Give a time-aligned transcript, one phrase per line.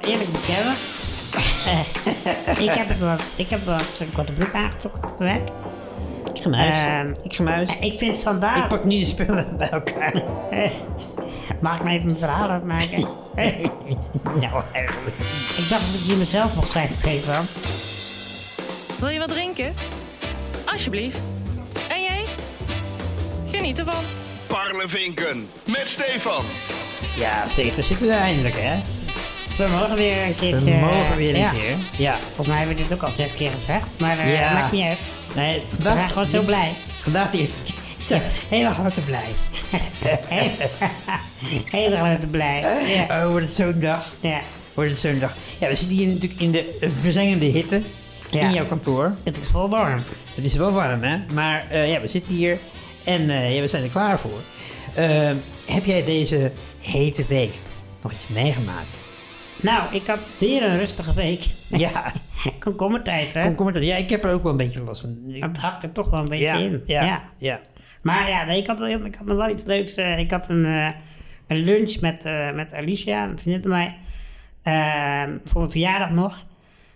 [0.00, 0.74] eerlijk bekennen.
[2.66, 5.48] Ik heb het wel, ik heb eens een korte broek aangetrokken op werk.
[6.34, 7.06] Ik ga naar huis.
[7.06, 7.70] Ehm, ik ga naar huis.
[7.80, 8.62] Ik vind standaard.
[8.62, 10.22] ik pak nu de spullen bij elkaar.
[11.60, 13.00] Mag ik me even een verhaal uitmaken?
[14.40, 15.16] nou, eigenlijk.
[15.56, 17.46] ik dacht dat ik hier mezelf nog cijfers geven dan.
[18.98, 19.74] Wil je wat drinken?
[20.64, 21.18] Alsjeblieft.
[21.88, 22.24] En jij?
[23.50, 24.02] Geniet ervan.
[24.46, 26.44] Parlevinken met Stefan.
[27.16, 28.80] Ja, Steven, zitten we er eindelijk, hè?
[29.60, 30.74] We mogen weer een We keertje...
[30.74, 31.50] mogen weer een ja.
[31.50, 31.76] keer.
[31.96, 32.14] Ja.
[32.26, 34.52] Volgens mij hebben we dit ook al zes keer gezegd, maar eh Ja.
[34.52, 34.98] maakt niet uit.
[35.34, 35.94] Nee, We vandaag...
[35.96, 36.70] zijn gewoon zo is- blij.
[37.02, 37.50] Vandaag die...
[38.02, 38.18] Zo,
[38.48, 39.24] hele harte blij.
[41.70, 42.60] Heel erg blij.
[42.86, 43.22] Ja.
[43.24, 44.14] Oh, wordt het zo'n dag.
[44.20, 44.40] ja.
[44.74, 45.34] Wordt het zo'n dag.
[45.58, 47.82] Ja, we zitten hier natuurlijk in de verzengende hitte.
[48.30, 48.40] Ja.
[48.40, 49.12] In jouw kantoor.
[49.24, 50.02] Het is wel warm.
[50.34, 51.16] Het is wel warm, hè?
[51.32, 52.58] Maar eh, ja, we zitten hier
[53.04, 54.40] en eh, ja, we zijn er klaar voor.
[54.94, 55.30] Eh,
[55.66, 57.52] heb jij deze hete week
[58.02, 58.96] nog iets meegemaakt?
[59.62, 61.44] Nou, ik had weer een rustige week.
[61.68, 62.12] Ja,
[62.58, 63.42] Komkommertijd, hè?
[63.42, 63.84] kom, kom maar dan.
[63.84, 65.18] Ja, ik heb er ook wel een beetje last van.
[65.28, 66.82] Ik- Dat hakt er toch wel een beetje ja, in.
[66.86, 67.60] ja, ja,
[68.02, 69.96] Maar ja, nee, ik, had ik had nog wel iets leuks.
[69.96, 70.88] ik had een, eh,
[71.46, 73.96] een lunch met, eh, met Alicia, een vriendin van mij.
[74.62, 76.46] ehm, voor mijn verjaardag nog.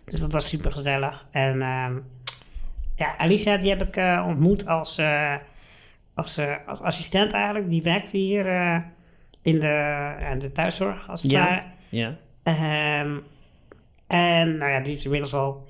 [0.05, 1.27] Dus dat was super gezellig.
[1.31, 1.95] En ehm,
[2.97, 5.01] ja, Alicia die heb ik eh, ontmoet als,
[6.15, 7.71] als, als assistent eigenlijk.
[7.71, 8.47] Die werkte hier
[9.43, 11.45] in de, de thuiszorg als het Ja.
[11.45, 11.62] ware.
[11.89, 12.17] ja.
[12.45, 13.17] Ehm,
[14.06, 15.69] en nou ja, die is inmiddels al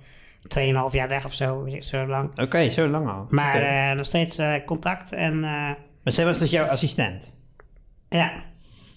[0.59, 2.39] 2,5 jaar weg of zo, weet ik, zo lang.
[2.41, 3.27] Oké, zo lang al.
[3.29, 5.71] Maar eh, nog steeds eh, contact en eh,
[6.05, 7.33] maar zij was dus jouw assistent?
[8.09, 8.33] ja.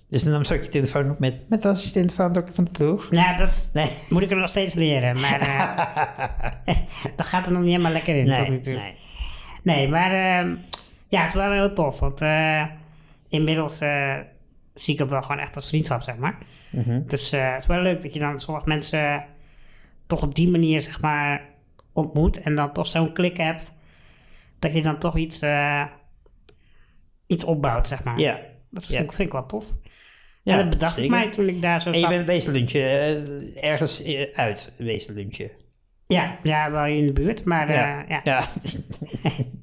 [0.10, 2.64] Dus dan nam ze ook je telefoon op met, met de assistent van, de- van
[2.64, 3.12] de ploeg?
[3.12, 3.90] Nou, dat Nee.
[4.10, 5.40] moet ik er nog steeds leren, maar
[7.16, 8.74] dat gaat er nog niet helemaal lekker in tot nu Nee, toe.
[8.74, 8.96] nee.
[9.64, 10.56] Nee, maar ehm,
[11.08, 12.22] ja, het is wel heel tof, want
[13.30, 13.78] inmiddels
[14.74, 16.38] zie ik het wel gewoon echt als vriendschap, zeg maar.
[16.70, 17.02] Mhm.
[17.08, 19.26] Dus eh, het is wel leuk dat je dan sommige mensen
[20.08, 21.46] toch op die manier, zeg maar,
[21.94, 23.80] ontmoet en dan toch zo'n klik hebt,
[24.60, 25.86] dat je dan toch iets, eh,
[27.28, 28.20] iets opbouwt, zeg maar.
[28.20, 28.40] Ja.
[28.70, 29.74] Dat vind, ik, vind ik wel tof.
[30.44, 32.10] Ja, en dat bedacht ik mij toen ik daar zo En je zat.
[32.10, 35.52] bent wezen lunchen, eh, ergens uit wezen lunchen.
[36.06, 38.06] Ja, ja, wel in de buurt, maar ja.
[38.08, 38.22] ja.
[38.24, 38.46] ja.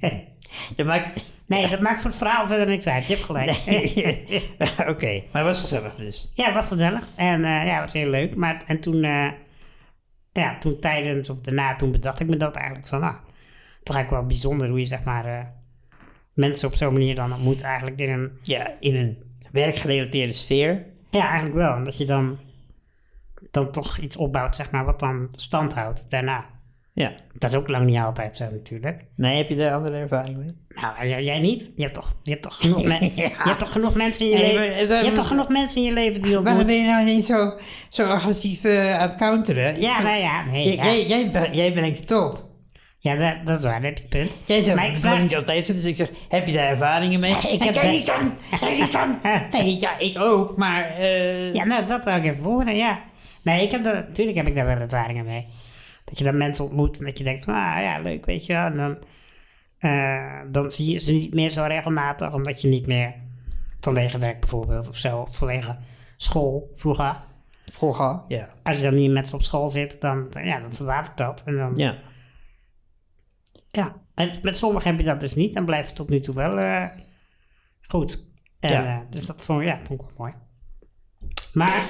[0.77, 1.13] ja, maar...
[1.47, 3.07] Nee, dat maakt voor het verhaal verder niks uit.
[3.07, 3.51] Je hebt gelijk.
[4.93, 6.31] Oké, maar het was gezellig dus.
[6.35, 7.09] Ja, het was gezellig.
[7.15, 8.37] En eh, ja, het was heel leuk.
[8.37, 9.31] Maar, en toen, eh,
[10.33, 13.15] ja, toen tijdens of daarna, toen bedacht ik me dat eigenlijk van, nou,
[13.83, 15.45] toch eigenlijk wel bijzonder hoe je zeg maar eh,
[16.35, 19.23] mensen op zo'n manier dan ontmoet eigenlijk in een, Ja, in een
[19.53, 20.87] werkgerelateerde sfeer.
[21.11, 21.75] ja, eigenlijk wel.
[21.75, 22.39] En dat je dan,
[23.51, 26.47] dan toch iets opbouwt, zeg maar, wat dan stand houdt daarna.
[26.97, 27.13] Ja.
[27.39, 29.03] Dat is ook lang niet altijd zo natuurlijk.
[29.17, 30.57] Nee, heb je daar andere ervaring mee?
[30.69, 31.73] Nou, jij, niet.
[31.77, 33.23] Je hebt toch, je hebt toch, genoeg, men- Ja.
[33.25, 34.87] je hebt toch genoeg mensen in je leven.
[34.99, 37.25] Je hebt toch genoeg mensen in je leven die je Waarom ben je nou niet
[37.25, 37.53] zo,
[37.89, 39.81] zo agressief eh, aan het counteren?
[39.81, 40.65] Ja, nou ja, nee.
[40.65, 40.85] Jij, ja.
[40.85, 42.45] jij, jij, ben- jij brengt het op.
[42.99, 44.37] Ja, dat, dat is waar, dat heb je punt.
[44.45, 47.21] Jij zegt, Maar ik vraag- niet altijd zo, dus ik zeg, heb je daar ervaringen
[47.21, 47.31] mee?
[47.53, 49.21] Ik heb daar- niet aan, jij niet aan.
[49.53, 50.91] Nee, ja, ik ook, maar...
[50.91, 53.03] eh, Ja, nou, dat wil ik even horen, ja.
[53.43, 55.47] Nee, ik heb er, natuurlijk heb ik daar wel ervaringen mee.
[56.05, 58.53] Dat je dan mensen ontmoet en dat je denkt van, ah ja, leuk, weet je
[58.53, 58.65] wel.
[58.65, 58.99] En dan,
[59.79, 63.15] eh, dan zie je ze niet meer zo regelmatig, omdat je niet meer
[63.81, 65.79] vanwege werk bijvoorbeeld of zo, of vanwege
[66.17, 67.17] school vroeger.
[67.73, 68.49] Vroeger, ja.
[68.63, 71.43] Als je dan niet met ze op school zit, dan, ja, dan verlaat ik dat.
[71.45, 71.99] En dan, ja.
[73.69, 73.97] Ja.
[74.15, 76.59] En met sommigen heb je dat dus niet, dan blijft het tot nu toe wel
[76.59, 76.89] eh,
[77.89, 78.29] goed.
[78.61, 78.85] En, Ja.
[78.85, 80.33] eh, dus dat vond, ja, vond ik wel mooi.
[81.53, 81.83] Maar.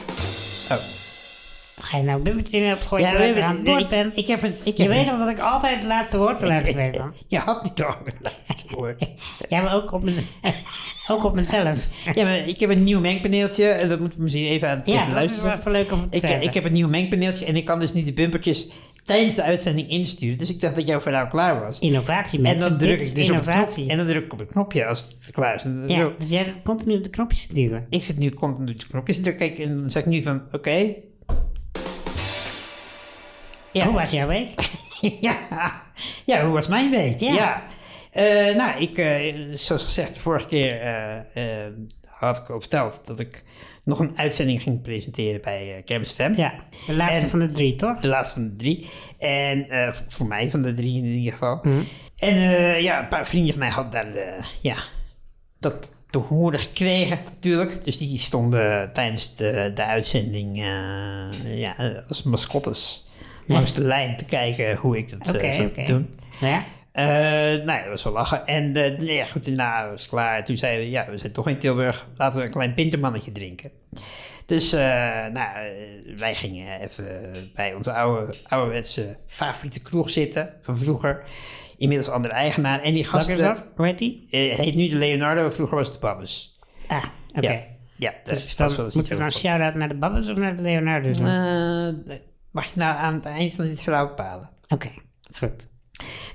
[1.95, 4.55] Ga je nou bumpertje in opgooien Ja, terwijl aan het we- woord ik- heb een...
[4.65, 7.15] Ik Je heb weet al dat ik altijd het laatste woord wil hebben, Stefan.
[7.29, 9.09] Je had niet toch een laatste woord.
[9.49, 10.29] Ja, maar ook op, mez-
[11.11, 11.91] ook op mezelf.
[12.15, 13.65] Ja, maar ik heb een nieuw mengpaneeltje.
[13.69, 15.61] En dat moet ik misschien even aan het Ja, dat is luisteren.
[15.65, 16.43] wel leuk om te Ik, zeggen.
[16.43, 18.71] ik heb een nieuw mengpaneeltje en ik kan dus niet de bumpertjes
[19.05, 20.39] tijdens de uitzending insturen.
[20.39, 21.79] Dus ik dacht dat jouw verhaal klaar was.
[21.79, 22.69] Innovatie, En mensen.
[22.69, 23.89] dan druk ik dus op het innovatie.
[23.91, 25.65] en dan druk ik op het knopje als het klaar is.
[25.65, 27.87] En ja, dus jij zit continu op de knopjes te duwen.
[27.91, 29.47] Ik zit nu continu op de knopjes te drukken.
[29.55, 30.95] Kijk, en dan zeg ik nu van, oké.
[33.75, 33.85] Ja.
[33.85, 34.51] Hoe was jouw week?
[35.21, 35.37] ja.
[36.27, 37.21] ja, hoe was mijn week?
[37.21, 37.63] Ja.
[38.11, 40.81] Eh, nou, ik, eh, zoals gezegd, de vorige keer
[41.35, 41.45] eh,
[42.07, 43.45] had ik al verteld dat ik
[43.85, 46.33] nog een uitzending ging presenteren bij uh, Kermis FM.
[46.37, 46.55] Ja,
[46.87, 48.01] de laatste En- van de drie, toch?
[48.01, 48.91] De laatste van de drie.
[49.19, 49.67] En
[50.09, 51.61] voor mij van de drie in ieder geval.
[52.17, 54.77] En eh, ja, een paar vrienden van mij hadden daar ja,
[55.59, 57.85] dat te horen gekregen natuurlijk.
[57.85, 60.57] Dus die stonden tijdens de, de uitzending
[61.45, 63.07] ja, als mascottes
[63.47, 66.15] langs de lijn te kijken hoe ik het Oké, eh, zou doen.
[66.41, 66.65] Ja?
[66.93, 67.05] Eh,
[67.65, 68.47] nou ja, dat was wel lachen.
[68.47, 70.45] En nee, ja, goed, daarna was het klaar.
[70.45, 72.07] Toen zeiden we, ja, we zijn toch in Tilburg.
[72.17, 73.71] Laten we een klein pintermannetje drinken.
[74.47, 74.81] Dus eh,
[75.33, 75.49] nou,
[76.17, 77.05] wij gingen even
[77.55, 81.23] bij onze oude, ouderwetse favoriete kroeg zitten van vroeger.
[81.77, 82.83] Inmiddels andere eigenaar.
[82.83, 83.35] En die Welke gasten...
[83.35, 83.69] is dat?
[83.77, 84.27] Hoe heet die?
[84.31, 86.53] heet nu de Leonardo, vroeger was het de Babbes.
[86.87, 87.05] Ah,
[87.35, 87.53] oké.
[87.53, 87.61] Ja,
[87.97, 90.63] ja daar is Dus vast wel dan eens shout-out naar de Babbels of naar de
[90.63, 91.11] Leonardo?
[92.55, 94.51] Eh, mag je nou aan het eind van dit verhaal bepalen?
[94.69, 94.91] Oké,
[95.21, 95.69] dat is goed.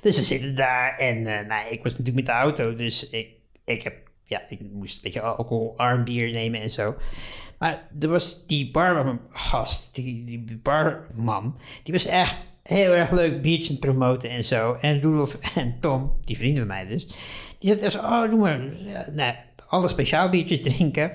[0.01, 3.29] Dus we zitten daar en eh, nou, ik was natuurlijk met de auto, dus ik,
[3.65, 3.93] ik, heb,
[4.23, 6.95] ja, ik moest een beetje alcoholarm bier nemen en zo.
[7.57, 13.79] Maar er was die bargast, die, die barman, die was echt heel erg leuk het
[13.79, 14.73] promoten en zo.
[14.73, 17.05] En Roelof en Tom, die vrienden van mij dus,
[17.59, 19.35] die zeiden zo, oh doe maar, ja, nou,
[19.67, 21.11] alle speciaal biertjes drinken.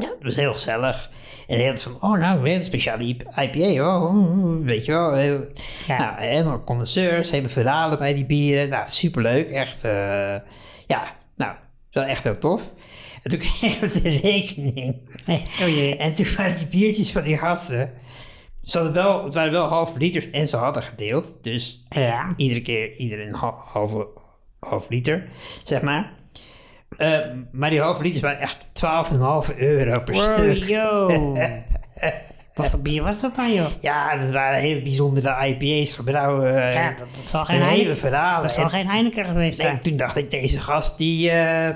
[0.00, 1.10] Ja, dat was heel gezellig.
[1.46, 5.14] En heel van, oh nou, weer een speciale IPA, oh, oh, weet je wel.
[5.14, 5.44] Heel,
[5.86, 5.98] Ja.
[5.98, 8.68] Nou, helemaal condenseurs, hele verhalen bij die bieren.
[8.68, 10.34] Nou, superleuk, echt, eh,
[10.86, 11.56] ja, nou,
[11.90, 12.72] wel echt heel tof.
[13.22, 15.10] En toen kregen we de rekening.
[15.24, 15.96] Hey, oh jee.
[15.96, 17.92] En toen waren die biertjes van die gasten,
[18.62, 21.34] ze hadden wel, het waren wel halve liters en ze hadden gedeeld.
[21.42, 22.32] Dus Ja.
[22.36, 24.06] iedere keer iedereen een ha- halve,
[24.88, 25.28] liter,
[25.64, 26.12] zeg maar.
[26.98, 27.18] Eh,
[27.52, 30.64] maar die halve liters waren echt 12,5 euro per Wow, stuk.
[30.64, 31.06] yo.
[32.54, 33.66] Wat voor bier was dat dan, joh?
[33.80, 36.56] Ja, dat waren hele bijzondere IPA's gebrouwen.
[36.56, 38.10] eh, Ja, dat, dat zal geen Heineken,
[38.40, 39.80] dat zal En- geen Heineken geweest Nee, zijn.
[39.82, 41.30] toen dacht ik, deze gast die...
[41.30, 41.68] eh,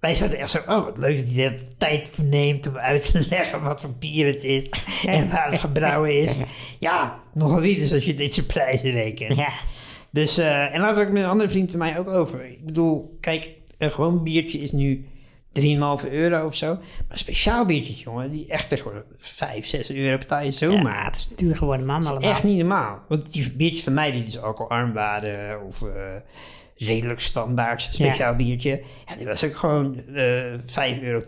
[0.00, 3.26] wij zaten echt zo, oh wat leuk dat hij de tijd neemt om uit te
[3.30, 4.68] leggen wat voor bier het is
[5.06, 6.32] en waar het gebrouwen is.
[6.78, 9.36] Ja, nogal niet dus als je dit soort prijzen rekent.
[9.36, 9.48] Ja,
[10.10, 12.44] Dus, en laat ik met een andere vriend van mij ook over.
[12.46, 15.06] Ik bedoel, kijk, een gewoon biertje is nu
[15.60, 16.74] 3,5 euro of zo.
[17.08, 20.52] Maar speciaal biertje, jongen, die echt tegenwoordig 5, 6 euro betaal je
[20.92, 22.30] ja, het is duur geworden, man, allemaal.
[22.30, 22.98] Echt niet normaal.
[23.08, 25.88] Want die biertjes van mij die dus alcoholarm waren of eh,
[26.76, 28.82] redelijk standaard speciaal biertje.
[29.06, 30.52] Ja, die was ook gewoon eh
[30.98, 31.20] 5,80 euro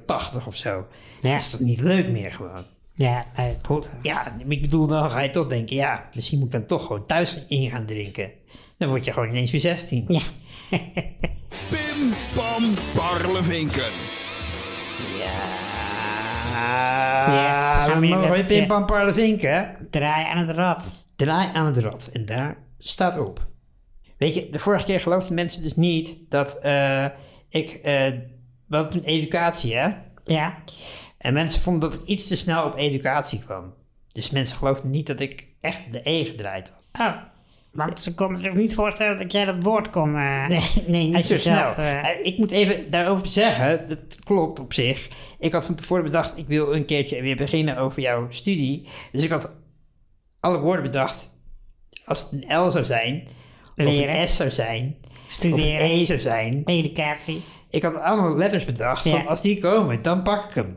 [0.46, 0.86] of zo.
[1.22, 1.30] Ja.
[1.32, 2.64] Dat is toch niet leuk meer gewoon.
[2.94, 6.52] Ja, nee, Hoe- Ja, ik bedoel, dan ga je toch denken, ja, misschien moet ik
[6.52, 8.30] dan toch gewoon thuis in gaan drinken.
[8.78, 10.04] Dan word je gewoon ineens weer 16.
[10.08, 10.20] Ja.
[11.98, 13.90] Pim Pam Parlevinken.
[15.18, 15.38] Ja,
[17.32, 19.64] Yes, we gaan we weer met Pim Pam Parlevinken, hè?
[19.90, 21.04] Draai aan het rad.
[21.16, 22.10] Draai aan het rad.
[22.12, 23.46] En daar staat op.
[24.18, 27.04] Weet je, de vorige keer geloofden mensen dus niet dat eh,
[27.48, 27.70] ik...
[27.70, 28.12] eh
[28.66, 29.88] wel toen educatie, hè?
[30.24, 30.58] Ja,
[31.18, 33.74] En mensen vonden dat ik iets te snel op educatie kwam.
[34.12, 37.08] Dus mensen geloofden niet dat ik echt de E gedraaid had.
[37.08, 37.16] oh.
[37.86, 40.14] Want ze konden zich niet voorstellen dat jij dat woord kon...
[40.16, 41.84] eh, Nee, nee, niet zo jezelf, snel.
[41.84, 41.98] eh.
[42.10, 45.08] Eh, Ik moet even daarover zeggen, dat klopt op zich.
[45.38, 48.88] Ik had van tevoren bedacht, ik wil een keertje weer beginnen over jouw studie.
[49.12, 49.50] Dus ik had
[50.40, 51.30] alle woorden bedacht.
[52.04, 53.28] Als het een L zou zijn,
[53.76, 54.20] of Leren.
[54.20, 56.62] een S zou zijn, of een Studeren, E zou zijn.
[56.64, 57.42] educatie.
[57.70, 59.10] Ik had allemaal letters bedacht, Ja.
[59.10, 60.76] van als die komen, dan pak ik hem.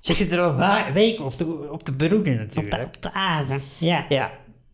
[0.00, 2.70] Dus ik zit er al weken op te, op Op natuurlijk.
[2.70, 3.62] de, op de azen.
[3.78, 4.06] Ja.
[4.08, 4.30] Ja,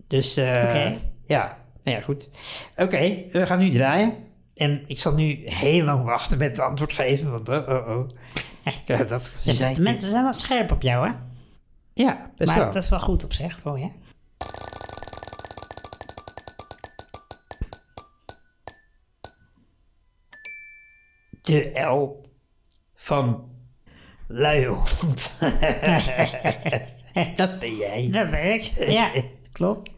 [0.06, 0.98] dus Oké.
[1.28, 2.28] Ja, nou ja, goed.
[2.76, 4.14] Oké, we gaan nu draaien.
[4.54, 8.06] En ik zal nu heel lang wachten met het antwoord geven, want oh, oh, oh.
[8.86, 11.14] Ja, dat Dus de mensen zijn wel scherp op jou, hè?
[11.94, 12.72] Ja, best maar wel.
[12.72, 13.90] dat is wel goed op zich voor je.
[21.40, 22.28] De L
[22.94, 23.50] van
[24.26, 25.36] luiehond.
[27.36, 28.08] dat ben jij.
[28.10, 28.62] Dat ben ik.
[28.88, 29.12] Ja,
[29.52, 29.90] klopt.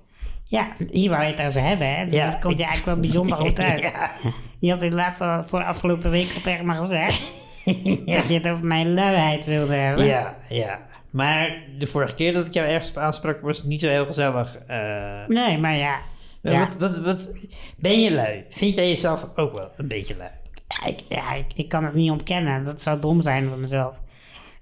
[0.51, 2.05] Ja, hier waar je het over hebben, hè?
[2.05, 2.31] Dus Ja.
[2.31, 3.81] dat komt je eigenlijk wel bijzonder goed uit.
[3.81, 4.11] Ja.
[4.59, 7.21] Je had inderdaad al voor de afgelopen week al tegen me gezegd
[8.17, 10.07] dat je het over mijn luiheid wilde hebben.
[10.07, 10.81] Ja, ja.
[11.11, 14.07] Maar de vorige keer dat ik jou ergens op aansprak, was het niet zo heel
[14.07, 14.57] gezellig.
[14.67, 15.27] eh.
[15.27, 15.99] Nee, maar ja.
[16.43, 17.31] Maar Ja, Wat, wat, wat,
[17.79, 18.45] ben je lui?
[18.51, 20.31] Vind jij jezelf ook wel een beetje lui?
[20.69, 22.65] ja, ik, ja ik, ik kan het niet ontkennen.
[22.65, 24.03] Dat zou dom zijn van mezelf.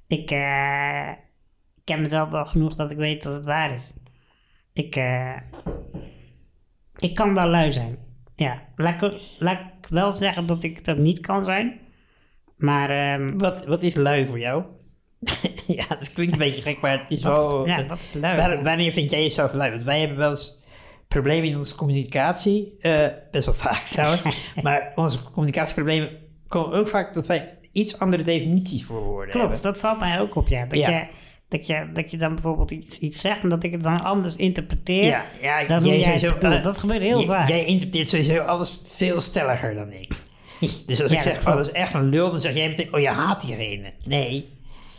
[0.07, 1.09] Ik eh,
[1.85, 3.93] ken mezelf wel genoeg dat ik weet dat het waar is.
[4.79, 5.37] Ik, eh,
[6.99, 7.99] ik kan wel lui zijn.
[8.37, 11.81] Ja, laat ik, ook- laat ik wel zeggen dat ik het ook niet kan zijn.
[12.57, 14.65] Maar ehm, Wat, wat is lui voor jou?
[15.67, 17.67] ja, dat klinkt een beetje gek, maar het is wel...
[17.67, 18.37] ja, dat is lui.
[18.37, 19.71] Waar- wanneer vind jij jezelf lui?
[19.71, 20.63] Want wij hebben wel eens
[21.09, 22.79] problemen in onze communicatie.
[22.81, 24.53] eh, best wel vaak trouwens.
[24.63, 26.11] maar onze communicatieproblemen
[26.49, 29.73] komen ook vaak dat wij iets andere definities voor woorden Klopt, hebben.
[29.73, 30.65] dat valt mij ook op, ja.
[30.67, 30.91] Dat, Ja.
[30.91, 31.07] Je,
[31.49, 34.37] dat, je, dat je dan bijvoorbeeld iets, iets zegt en dat ik het dan anders
[34.37, 37.49] interpreteer Ja, ja, dan jij het sowieso- eh, Dat gebeurt heel vaak.
[37.49, 40.13] Jij interpreteert sowieso alles veel stelliger dan ik.
[40.87, 42.69] Dus als Ja, ik zeg, dat oh, dat is echt een lul, dan zeg jij
[42.69, 43.93] meteen, oh, je haat diegene.
[44.05, 44.49] Nee.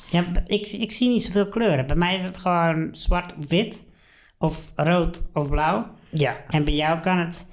[0.10, 1.88] Ja, ik, ik zie niet zoveel kleuren.
[1.88, 3.86] Bij mij is het gewoon zwart of wit,
[4.38, 5.86] of rood of blauw.
[6.10, 6.38] Ja.
[6.50, 7.48] En bij jou kan het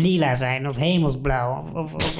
[0.00, 1.60] lila zijn of hemelsblauw.
[1.62, 2.18] Of, of, of-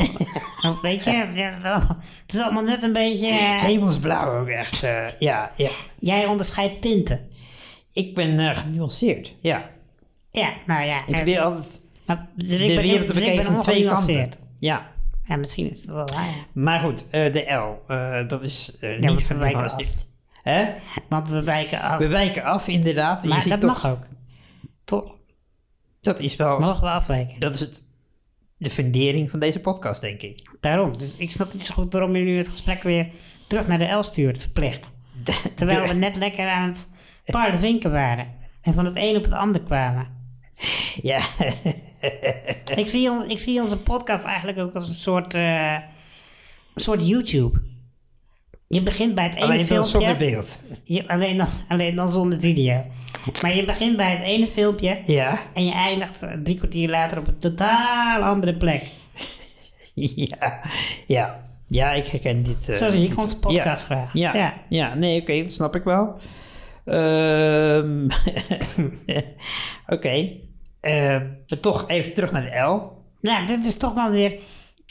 [0.70, 3.26] of weet je, ja, het is allemaal net een beetje...
[3.28, 4.82] eh, Hemelsblauw ook echt.
[4.82, 5.70] eh, ja, ja.
[5.98, 7.28] Jij onderscheidt tinten.
[7.92, 9.34] Ik ben eh, genuanceerd.
[9.40, 9.70] Ja.
[10.30, 10.98] Ja, nou ja.
[11.06, 14.30] Ik probeer altijd maar, dus ik ben, wereld te dus bekijken ben van twee kanten.
[14.58, 14.86] Ja.
[15.24, 16.24] Ja, misschien is het wel waar.
[16.26, 16.32] ja.
[16.52, 17.82] Maar goed, de L.
[18.28, 20.06] dat is want niet we wijken genuanceerd.
[20.42, 20.64] Hè?
[21.08, 21.98] Want we wijken af.
[21.98, 23.24] We wijken af, inderdaad.
[23.24, 24.02] Maar ziet dat toch, mag ook.
[24.84, 25.14] Toch?
[26.08, 26.58] Dat is wel...
[26.58, 27.40] Mogen we afwijken.
[27.40, 27.82] Dat is het,
[28.56, 30.50] de fundering van deze podcast, denk ik.
[30.60, 30.98] Daarom.
[30.98, 33.08] Dus ik snap niet zo goed waarom je nu het gesprek weer
[33.46, 34.92] terug naar de L stuurt, verplicht.
[35.54, 36.90] Terwijl we net lekker aan het
[37.24, 38.26] paardenvinken waren.
[38.62, 40.06] En van het een op het ander kwamen.
[41.02, 41.20] Ja,
[42.74, 45.72] Ik zie, on- ik zie onze podcast eigenlijk ook als een soort, eh,
[46.74, 47.60] een soort YouTube.
[48.68, 50.16] Je begint bij het ene alleen zonder filmpje.
[50.16, 50.62] beeld.
[50.84, 52.84] Je, alleen, dan, alleen dan zonder video.
[53.42, 55.00] Maar je begint bij het ene filmpje.
[55.04, 58.82] Ja, En je eindigt eh, drie kwartier later op een totaal andere plek.
[59.94, 60.60] ja,
[61.06, 61.46] ja.
[61.68, 62.68] Ja, ik herken dit.
[62.68, 64.12] eh, zie ik onze podcast graag.
[64.12, 64.94] Ja, ja, Ja.
[64.94, 66.16] nee, oké, dat snap ik wel.
[66.84, 68.08] Ehm,
[69.94, 70.28] oké,
[70.80, 71.26] Ehm,
[71.60, 72.92] toch even terug naar de L.
[73.20, 74.38] Nou, dit is toch dan weer...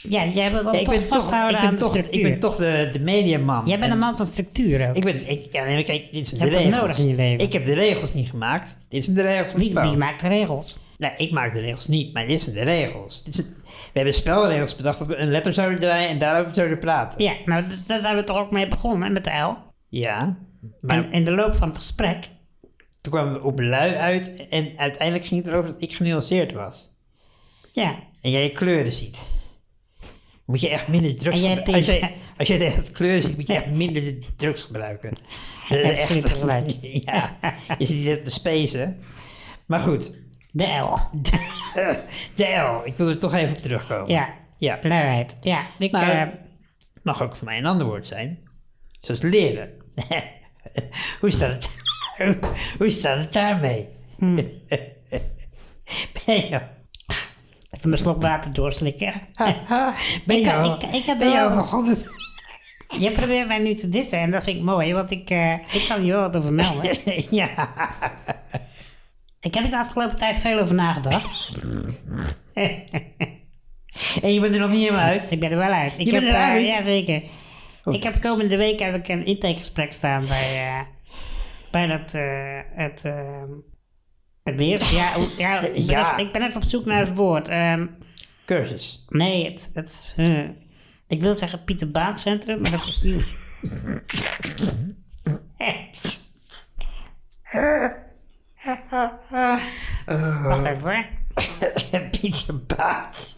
[0.02, 2.20] Ja, jij wil dan Ja, ik toch ben vasthouden ik ben aan de toch, structuur.
[2.20, 3.66] Ik ben toch de, de mediaman.
[3.66, 4.96] Jij bent En een man van structuur ook.
[4.96, 6.74] Ik ben, ik, ja, nee, maar kijk, dit zijn de regels.
[6.80, 7.44] nodig in je leven.
[7.46, 8.76] Ik heb de regels niet gemaakt.
[8.88, 10.76] Dit zijn de regels wie, wie maakt de regels?
[10.96, 13.22] Nee, ik maak de regels niet, maar dit zijn de regels.
[13.24, 13.46] Dit zijn-
[13.92, 17.24] we hebben spelregels bedacht dat we een letter zouden draaien en daarover zouden praten.
[17.24, 19.56] Ja, nou, d- daar zijn we toch ook mee begonnen, hè, met de L.
[19.88, 20.38] Ja,
[20.80, 22.28] maar En in de loop van het gesprek...
[23.00, 26.96] toen kwamen we op lui uit en uiteindelijk ging het erover dat ik genuanceerd was.
[27.72, 29.26] Ja, En jij kleuren ziet.
[30.48, 31.74] Moet je echt minder drugs gebruiken.
[31.74, 35.10] Als, jij- als jij de kleuren ziet, moet je echt minder de drugs gebruiken.
[35.68, 36.70] Dat is Het tegelijk.
[37.06, 37.36] ja,
[37.78, 38.98] je zit hier te spacen.
[39.66, 40.12] Maar goed,
[40.50, 40.98] de L.
[42.36, 42.86] de L.
[42.86, 44.08] Ik wil er toch even op terugkomen.
[44.10, 45.36] Ja, Ja, luiheid.
[45.40, 45.90] Ja, ik...
[45.92, 46.22] Nou, eh,
[47.02, 48.38] mag ook voor mij een ander woord zijn.
[49.00, 49.70] Zoals leren.
[51.20, 51.70] hoe, staat
[52.16, 52.38] het,
[52.78, 53.88] hoe staat het daarmee?
[54.18, 54.34] Hmm.
[56.26, 56.60] ben je,
[57.78, 59.12] even mijn slok water doorslikken.
[60.26, 61.98] ben Ik je, al- ik- ik ben begonnen?
[62.98, 65.84] Je probeert mij nu te dissen en dat vind ik mooi, want ik, eh, ik
[65.88, 66.98] kan hier wel wat over melden.
[67.30, 67.48] ja.
[69.40, 71.60] Ik heb er de afgelopen tijd veel over nagedacht.
[74.22, 75.30] En je bent er nog niet helemaal uit.
[75.30, 75.92] Ik ben er wel uit.
[75.98, 76.62] Ik Je heb, bent eruit?
[76.62, 77.22] eh, ja, zeker.
[77.84, 80.80] Ik heb komende week heb ik een intakegesprek staan bij, eh,
[81.70, 82.12] bij dat,
[82.74, 83.12] het,
[84.56, 84.88] het.
[84.90, 86.00] Ja, ja, ik, ben Ja.
[86.06, 87.48] even- ik ben even op zoek naar het woord.
[87.48, 87.86] Ehm,
[88.44, 89.04] Cursus.
[89.08, 90.48] nee, het, het eh,
[91.08, 93.26] ik wil zeggen Pieter Baan Centrum, maar dat is niet...
[100.42, 101.04] Wacht even hoor.
[102.20, 103.36] Pieter Baas.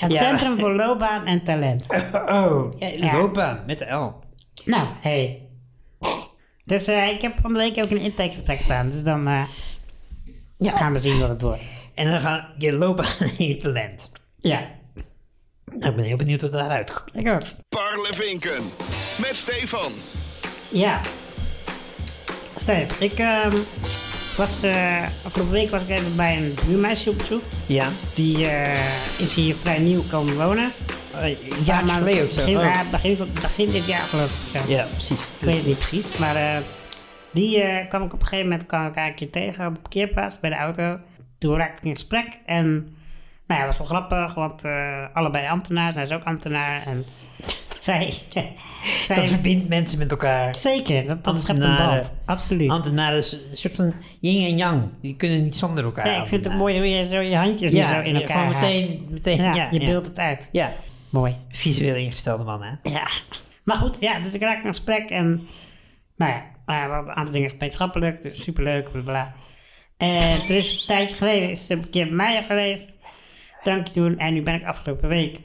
[0.00, 0.18] Het Ja.
[0.18, 1.86] Centrum voor Loopbaan en Talent.
[2.12, 4.14] Oh, ja, loopbaan met de L.
[4.64, 5.47] Nou, hey.
[6.68, 8.90] Dus eh, ik heb van de week ook een intakegesprek staan.
[8.90, 9.42] Dus dan eh,
[10.58, 10.76] Ja.
[10.76, 11.62] gaan we zien wat het wordt.
[11.94, 14.10] En dan gaan je loopbaan en je talent.
[14.40, 14.66] Ja,
[15.64, 17.16] Nou, ik ben heel benieuwd wat daaruit komt.
[17.26, 17.42] ik ook.
[17.68, 18.62] Parlevinken.
[19.20, 19.92] Met Stefan.
[20.68, 21.00] Ja.
[22.54, 23.56] Steve, ik ehm,
[24.36, 24.62] was...
[24.62, 27.42] eh, afgelopen week was ik even bij een buurmeisje op bezoek.
[27.66, 27.88] Ja.
[28.14, 30.72] Die eh, is hier vrij nieuw komen wonen.
[31.22, 32.36] Een Ja, maar geleden of zo.
[32.40, 32.62] begin, Oh.
[32.64, 34.68] ja, begin, begin dit jaar geloof ik.
[34.68, 35.20] Ja, precies.
[35.20, 36.56] Ik weet het niet precies, maar eh,
[37.32, 39.80] die eh, kwam ik op een gegeven moment kwam ik een keer tegen op de
[39.80, 40.98] parkeerplaats bij de auto.
[41.38, 42.72] Toen raakte ik in gesprek en
[43.46, 47.04] nou ja, dat was wel grappig, want eh, allebei ambtenaar, zij is ook ambtenaar en
[47.88, 48.12] zij,
[49.06, 50.56] zij Dat verbindt mensen met elkaar.
[50.56, 52.00] zeker, dat, dat schept een Ambtenaren.
[52.02, 52.70] band, absoluut.
[52.70, 54.82] Ambtenaren is een soort van yin en yang.
[55.00, 56.06] Die kunnen niet zonder elkaar.
[56.06, 56.82] ja, ik vind het ambtenaren.
[56.82, 58.66] mooi hoe je zo je handjes Ja, zo in ja, elkaar gewoon haakt.
[58.66, 59.86] meteen, meteen Ja, ja, je ja.
[59.86, 60.48] beeldt het uit.
[60.52, 60.72] Ja,
[61.10, 61.36] Mooi.
[61.48, 62.90] visueel ingestelde man, hè?
[62.90, 63.08] Ja,
[63.64, 65.48] maar goed, ja, dus ik raakte in gesprek en
[66.16, 69.34] nou ja, we hadden een aantal dingen gemeenschappelijk, dus superleuk, bla bla.
[69.96, 72.96] En toen is een tijdje geleden, is ze een keer bij mij geweest,
[73.62, 74.18] drankje doen.
[74.18, 75.38] En nu ben ik afgelopen week,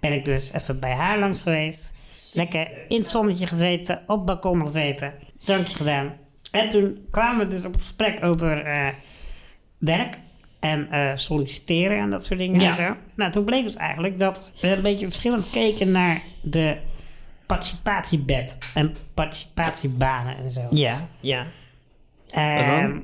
[0.00, 1.94] ben ik dus even bij haar langs geweest.
[2.32, 6.16] Lekker in het zonnetje gezeten, op het balkon gezeten, drankje gedaan.
[6.50, 8.88] En toen kwamen we dus op het gesprek over eh,
[9.78, 10.18] werk
[10.66, 12.68] en eh, solliciteren en dat soort dingen Ja.
[12.68, 12.96] en zo.
[13.16, 16.76] Nou, toen bleek dus eigenlijk dat we een beetje verschillend keken naar de
[17.46, 20.60] participatiebed en participatiebanen en zo.
[20.70, 21.46] Ja, ja.
[22.30, 22.98] Ehm,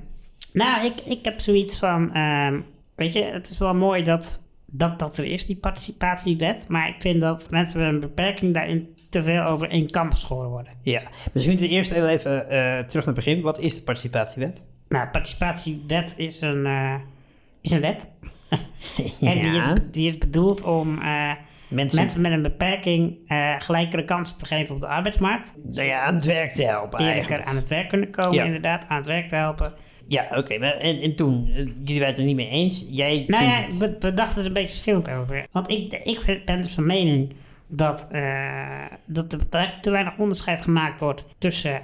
[0.52, 2.61] nou, ik, ik heb zoiets van, ehm,
[2.95, 6.64] weet je, het is wel mooi dat, dat dat er is, die participatiewet.
[6.69, 10.49] Maar ik vind dat mensen met een beperking daarin te veel over één kam geschoren
[10.49, 10.73] worden.
[10.83, 11.02] ja.
[11.33, 13.40] Misschien moeten we eerst even eh, terug naar het begin.
[13.42, 14.62] Wat is de participatiewet?
[14.88, 16.95] Nou, participatiewet is een, eh,
[17.62, 18.09] is een wet.
[19.21, 21.31] en die is, die is bedoeld om eh,
[21.69, 25.54] Mensen, mensen met een beperking eh, gelijkere kansen te geven op de arbeidsmarkt.
[25.64, 27.49] nou ja, aan het werk te helpen Eerlijker eigenlijk.
[27.49, 28.45] aan het werk kunnen komen, Ja.
[28.45, 29.73] inderdaad, aan het werk te helpen.
[30.07, 30.54] Ja, oké.
[30.54, 32.87] en, en toen, eh, jullie waren het er niet mee eens.
[32.90, 35.47] Jij Nou ja, het- we, we dachten er een beetje verschillend over.
[35.52, 37.33] Want ik, ik ben dus van mening
[37.66, 38.09] dat,
[39.07, 41.83] dat er te- weinig onderscheid gemaakt wordt tussen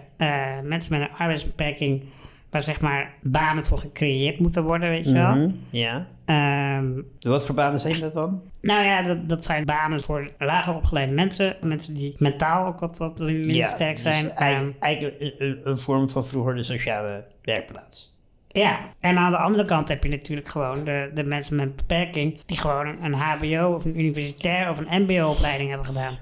[0.62, 2.04] mensen met een arbeidsbeperking,
[2.50, 5.34] waar zeg maar banen voor gecreëerd moeten worden, weet je wel.
[5.34, 6.06] Mhm, Ja.
[6.24, 8.42] Ehm, Wat voor banen zijn dat dan?
[8.60, 12.98] nou ja, dat, dat zijn banen voor lager opgeleide mensen, mensen die mentaal ook wat,
[12.98, 14.30] wat minder sterk dus zijn.
[14.30, 18.16] Ehm, eigenlijk een, een, een vorm van vroeger de sociale werkplaats.
[18.58, 21.74] Ja, en aan de andere kant heb je natuurlijk gewoon de, de mensen met een
[21.76, 26.18] beperking die gewoon een, een HBO of een universitair of een MBO-opleiding hebben gedaan.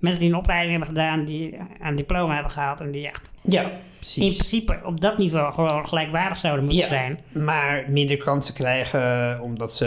[0.00, 3.62] Mensen die een opleiding hebben gedaan, die een diploma hebben gehaald en die echt Ja,
[3.62, 4.36] in precies.
[4.36, 7.18] principe op dat niveau gewoon gelijkwaardig zouden moeten Ja, zijn.
[7.44, 9.86] maar minder kansen krijgen omdat ze,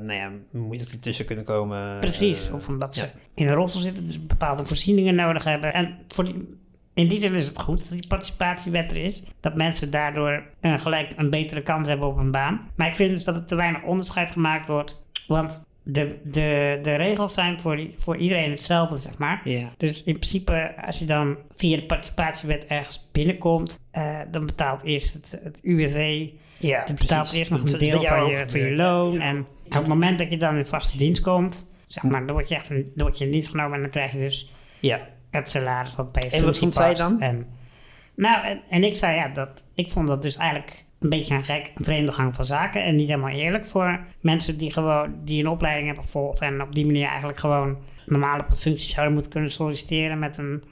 [0.00, 1.98] nou ja, moeilijk ertussen kunnen komen.
[1.98, 3.10] Precies, Eh, of omdat ze ja.
[3.34, 5.72] in een rolstoel zitten, dus bepaalde voorzieningen nodig hebben.
[5.72, 6.62] En voor die,
[6.94, 9.22] in die zin is het goed dat die participatiewet er is.
[9.40, 12.68] Dat mensen daardoor eh, gelijk een betere kans hebben op een baan.
[12.76, 15.02] Maar ik vind dus dat er te weinig onderscheid gemaakt wordt.
[15.26, 19.40] Want de, de, de regels zijn voor, die- voor iedereen hetzelfde, zeg maar.
[19.44, 19.68] Ja.
[19.76, 25.14] Dus in principe, als je dan via de participatiewet ergens binnenkomt, eh, dan betaalt eerst
[25.14, 27.32] het, het UWV Ja, je betaalt precies.
[27.38, 29.20] eerst nog een deel van je, van je loon.
[29.20, 32.48] En op het moment dat je dan in vaste dienst komt, zeg maar, dan word
[32.48, 35.00] je echt een, dan word je in dienst genomen en dan krijg je dus Ja,
[35.38, 37.20] het salaris wat bij je En wat vond zij dan?
[37.20, 37.46] En,
[38.16, 41.44] nou, en, en ik zei ja, dat, ik vond dat dus eigenlijk een beetje een
[41.44, 42.84] gek, een vreemde gang van zaken.
[42.84, 46.40] En niet helemaal eerlijk voor mensen die gewoon, die een opleiding hebben gevolgd.
[46.40, 50.38] En op die manier eigenlijk gewoon normaal op een functie zouden moeten kunnen solliciteren met
[50.38, 50.64] een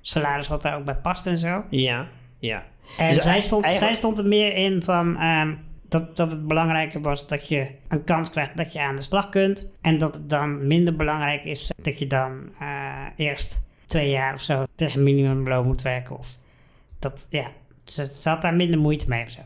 [0.00, 1.64] salaris wat daar ook bij past en zo.
[1.70, 2.64] ja, ja.
[2.98, 5.54] En Dus zij, stond, eigenlijk- zij stond er meer in van ehm,
[5.88, 9.28] dat, dat het belangrijker was dat je een kans krijgt dat je aan de slag
[9.28, 9.70] kunt.
[9.80, 14.40] En dat het dan minder belangrijk is dat je dan eh, eerst twee jaar of
[14.40, 16.18] zo tegen minimumloon moet werken.
[16.18, 16.38] Of
[16.98, 17.46] dat, ja,
[17.84, 19.40] ze, ze had daar minder moeite mee of zo.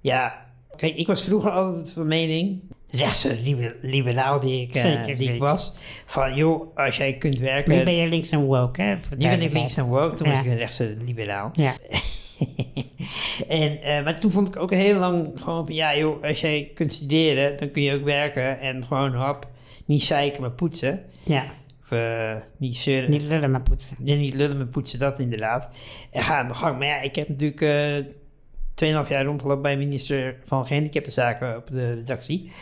[0.00, 0.46] Ja,
[0.76, 5.38] kijk, ik was vroeger altijd van mening, rechtse liber- liberaal die ik, eh, die ik
[5.38, 5.74] was,
[6.06, 7.76] van joh, als jij kunt werken...
[7.78, 8.94] Nu ben je links en woke, hè?
[8.94, 10.32] Nu ben ik links en woke, toen Ja.
[10.32, 11.50] was ik een rechtse liberaal.
[11.52, 11.74] Ja,
[13.48, 16.70] en, eh, maar toen vond ik ook heel lang gewoon van, ja joh, als jij
[16.74, 19.48] kunt studeren, dan kun je ook werken en gewoon hap,
[19.84, 21.04] niet zeiken, maar poetsen.
[21.22, 21.44] ja.
[21.90, 23.10] Of eh, niet zeuren.
[23.10, 23.96] Niet lullen, maar poetsen.
[23.98, 25.70] Nee, niet lullen, maar poetsen, dat inderdaad.
[26.10, 26.78] En ga aan de gang.
[26.78, 31.94] Maar ja, ik heb natuurlijk eh 2,5 jaar rondgelopen bij minister van Gehandicaptenzaken op de
[31.94, 32.52] redactie.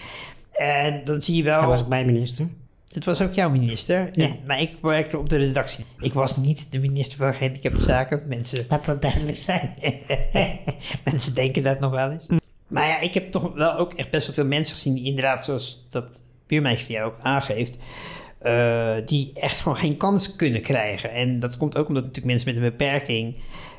[0.53, 1.59] En dan zie je wel...
[1.61, 2.49] Daar was ik bij minister.
[2.93, 4.09] Het was ook jouw minister.
[4.13, 4.25] Ja.
[4.25, 5.85] En- maar ik werkte op de redactie.
[5.99, 8.23] Ik was niet de minister van Gehandicaptenzaken.
[8.27, 9.75] Mensen, Laat dat duidelijk zijn.
[11.05, 12.27] mensen denken dat nog wel eens.
[12.67, 15.45] Maar ja, ik heb toch wel ook echt best wel veel mensen gezien die inderdaad,
[15.45, 17.77] zoals dat buurmeisje van jou ook aangeeft,
[18.39, 21.13] eh, die echt gewoon geen kans kunnen krijgen.
[21.13, 23.35] En dat komt ook omdat natuurlijk mensen met een beperking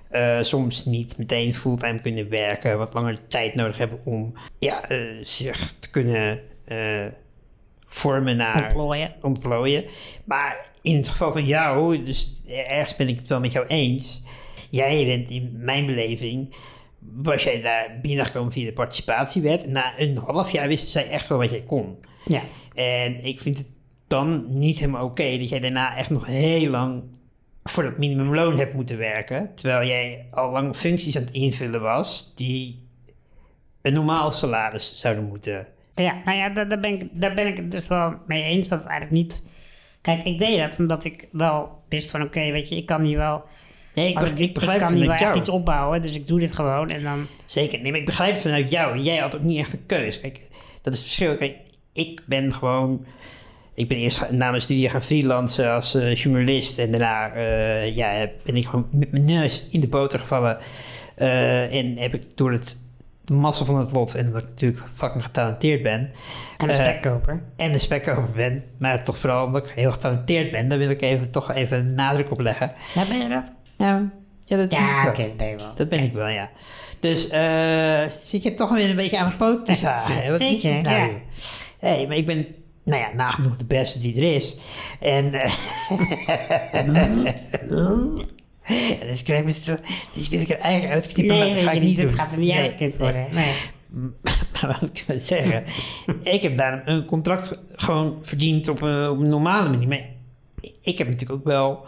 [0.10, 5.00] eh, soms niet meteen fulltime kunnen werken, wat langer tijd nodig hebben om ja, eh,
[5.22, 6.39] zich te kunnen
[7.86, 9.13] vormen naar Ontplooien.
[9.22, 9.84] ontplooien.
[10.24, 14.26] Maar in het geval van jou, dus ergens ben ik het wel met jou eens.
[14.69, 16.56] Jij bent in mijn beleving,
[17.00, 19.67] was jij daar binnengekomen via de participatiewet.
[19.67, 21.98] Na een half jaar wisten zij echt wel wat jij kon.
[22.26, 22.41] Ja.
[22.74, 23.67] En ik vind het
[24.10, 27.04] dan niet helemaal oké dat jij daarna echt nog heel lang
[27.63, 29.52] voor dat minimumloon hebt moeten werken.
[29.56, 32.88] Terwijl jij al lang functies aan het invullen was die
[33.82, 35.67] een normaal salaris zouden moeten.
[35.95, 38.67] Ja, nou ja, daar, daar, ben ik, daar ben ik het dus wel mee eens
[38.67, 39.48] dat het eigenlijk niet...
[40.02, 43.17] Kijk, ik deed dat omdat ik wel wist van oké, weet je, ik kan hier
[43.17, 43.43] wel...
[43.93, 44.30] Nee, ik, Als
[44.78, 47.28] kan hier wel echt iets opbouwen, dus ik doe dit gewoon en dan...
[47.45, 48.98] Zeker, nee, maar ik begrijp het vanuit jou.
[48.98, 50.19] Jij had ook niet echt een keus.
[50.19, 50.41] Kijk,
[50.82, 51.36] dat is het verschil.
[51.36, 51.56] Kijk,
[51.93, 53.06] ik ben gewoon...
[53.79, 56.77] Ik ben eerst na mijn studie gaan freelancen als eh, journalist.
[56.77, 60.57] En daarna eh, ja, ben ik gewoon met mijn neus in de boter gevallen.
[61.15, 62.77] Eh, en heb ik door het
[63.25, 64.15] massa van het lot...
[64.15, 66.11] en dat ik natuurlijk fucking getalenteerd ben...
[66.57, 67.43] En de spekkoper.
[67.55, 70.67] en de spekkoper ben, maar toch vooral omdat ik heel getalenteerd ben...
[70.67, 72.71] daar wil ik even, toch even nadruk op leggen.
[72.93, 73.51] Ja, ben je dat?
[73.77, 74.11] Ja,
[74.45, 75.13] ja dat ik Ja, wel.
[75.13, 75.73] dat ben je wel.
[75.75, 76.49] Dat ben ik wel, ja.
[76.99, 77.21] Dus
[78.23, 80.15] zit je toch weer een beetje aan mijn poot te zagen.
[80.15, 80.31] hè?
[80.31, 80.95] Wat is Zeker, nou?
[80.95, 81.09] ja.
[81.79, 82.45] hey, maar ik ben,
[82.89, 84.58] nou ja, nagenoeg de beste die er is.
[84.99, 85.34] En...
[85.34, 85.52] eh
[88.69, 89.75] Ja, dus krijg ik zo...
[90.13, 92.10] Dus wil ik er eigenlijk uitknippen, maar Nee, dat ga ik niet doen.
[92.10, 93.28] gaat er niet Nee, worden.
[93.32, 93.54] Nee.
[94.62, 95.63] Maar wat ik wil zeggen,
[96.23, 99.88] ik heb daarom een contract gewoon verdiend op een, op een normale manier.
[99.88, 100.10] Maar
[100.82, 101.86] ik heb natuurlijk ook wel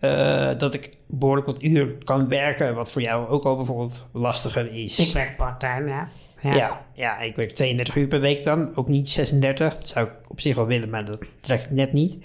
[0.00, 4.72] eh, dat ik behoorlijk wat uur kan werken, wat voor jou ook al bijvoorbeeld lastiger
[4.72, 4.98] is.
[4.98, 6.08] Ik werk part-time, ja.
[6.52, 6.86] Ja.
[6.94, 9.74] Ja, ik werk 32 uur per week dan, ook niet 36.
[9.74, 12.16] Dat zou ik op zich wel willen, maar dat trek ik net niet.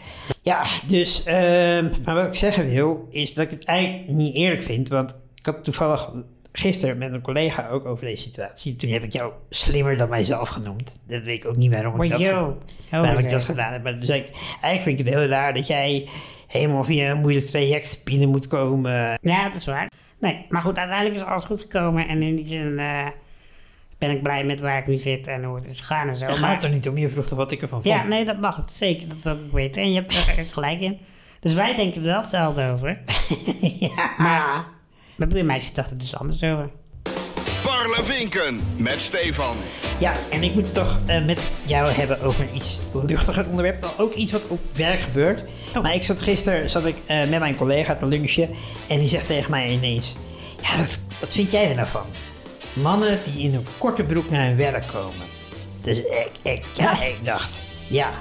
[0.41, 4.63] Ja, dus, ehm, maar wat ik zeggen wil, is dat ik het eigenlijk niet eerlijk
[4.63, 6.11] vind, want ik had toevallig
[6.51, 8.75] gisteren met een collega ook over deze situatie.
[8.75, 10.99] Toen heb ik jou slimmer dan mijzelf genoemd.
[11.07, 12.57] Dat weet ik ook niet waarom ik dat, yo.
[12.91, 13.83] Waarom ik dat gedaan heb.
[13.83, 14.29] Maar dus ik,
[14.61, 16.09] eigenlijk vind ik het heel raar dat jij
[16.47, 19.17] helemaal via een moeilijk traject binnen moet komen.
[19.21, 19.91] Ja, dat is waar.
[20.19, 22.07] Nee, maar goed, uiteindelijk is alles goed gekomen.
[22.07, 23.07] En in die zin eh,
[23.99, 26.25] ben ik blij met waar ik nu zit en hoe het is gegaan en zo.
[26.25, 27.95] Het Maar- gaat er niet om, je vroeg toch wat ik ervan vond.
[27.95, 28.69] Ja, nee, dat mag ook.
[28.69, 29.81] Zeker, dat wil ik weten.
[29.81, 30.97] En je hebt er gelijk in.
[31.39, 32.99] Dus wij denken er wel hetzelfde over.
[33.79, 34.65] ja.
[35.17, 36.69] Maar buurmeisjes dachten er dus anders over.
[37.63, 39.55] Parlevinken met Stefan.
[39.99, 43.81] Ja, en ik moet het toch eh, met jou hebben over een iets luchtiger onderwerp.
[43.81, 45.43] Maar ook iets wat op werk gebeurt.
[45.81, 48.49] Maar ik zat gisteren zat ik, eh, met mijn collega te lunchen.
[48.87, 50.15] En die zegt tegen mij ineens...
[50.61, 52.05] Ja, wat, wat vind jij er nou van?
[52.73, 55.25] Mannen die in een korte broek naar hun werk komen.
[55.81, 57.63] Dus ik, ik, ja, ik dacht...
[57.87, 58.11] Ja,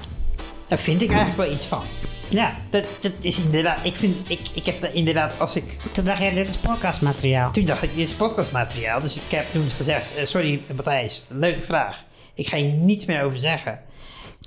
[0.68, 1.82] daar vind ik eigenlijk wel iets van.
[2.28, 3.78] Ja, Dat, dat is inderdaad...
[3.84, 5.64] Ik, vind, ik, ik heb inderdaad als ik...
[5.92, 7.50] toen dacht jij, dit is podcastmateriaal.
[7.50, 9.00] Toen dacht ik, dit is podcastmateriaal.
[9.00, 10.16] Dus ik heb toen gezegd...
[10.16, 12.04] eh, sorry Matthijs, leuke vraag.
[12.34, 13.80] Ik ga hier niets meer over zeggen.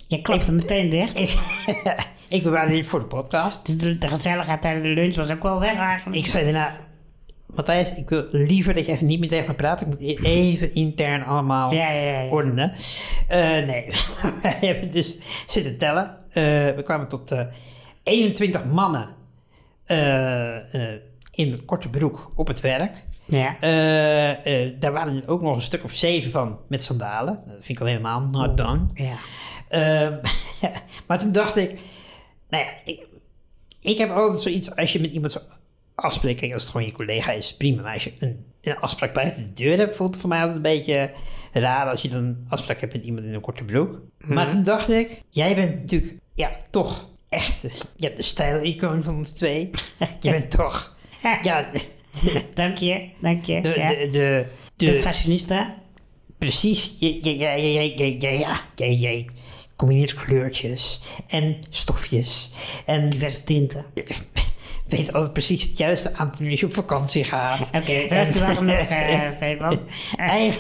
[0.08, 1.20] Je klopt er meteen dicht.
[1.20, 1.38] Ik,
[2.38, 3.80] ik bewaar dit voor de podcast.
[3.80, 6.18] De, de gezelligheid tijdens de lunch was ook wel weg eigenlijk.
[6.18, 6.78] Ik zei daarna...
[7.56, 9.82] Matthijs, ik wil liever dat je even niet meer tegen me praat.
[9.82, 12.30] Ik moet e- even intern allemaal Ja, ja, ja, ja.
[12.30, 12.74] ordenen.
[13.28, 13.86] Eh, nee,
[14.42, 16.18] wij hebben dus zitten tellen.
[16.30, 16.44] Eh,
[16.76, 17.46] we kwamen tot eh
[18.04, 19.10] 21 mannen
[19.86, 21.00] eh, eh,
[21.32, 23.04] in een korte broek op het werk.
[23.26, 23.56] Ja.
[24.80, 27.40] Daar waren er ook nog een stuk of zeven van met sandalen.
[27.46, 28.86] Dat vind ik al helemaal not done.
[28.94, 29.16] Ja.
[29.70, 30.18] Ehm,
[31.08, 31.80] maar toen dacht ik,
[32.50, 33.08] nou ja, ik,
[33.82, 35.40] ik heb altijd zoiets als je met iemand zo
[36.02, 37.82] afspraak, als het gewoon je collega is, prima.
[37.82, 40.56] Maar als je een, een afspraak buiten de deur hebt, voelt het voor mij altijd
[40.56, 41.12] een beetje
[41.52, 44.00] raar als je dan een afspraak hebt met iemand in een korte broek.
[44.20, 44.34] Mhm.
[44.34, 47.62] Maar dan dacht ik, jij bent natuurlijk, ja, toch echt,
[47.96, 49.70] je hebt de stijl-icoon van ons twee.
[50.20, 50.98] je bent toch,
[51.42, 51.70] ja...
[52.54, 53.62] dank je, dank je.
[53.62, 53.88] De, ja.
[53.88, 55.78] de, de, de, fashionista.
[56.38, 59.28] Precies, jij, jij, jij, jij, jij, jij, jij
[59.76, 62.54] combineert kleurtjes en stofjes
[62.86, 63.86] en diverse tinten.
[64.92, 67.70] weet altijd precies het juiste aan te doen als je op vakantie gaat.
[67.76, 68.82] Oké, zo is het wel genoeg,
[69.36, 69.80] Stefan.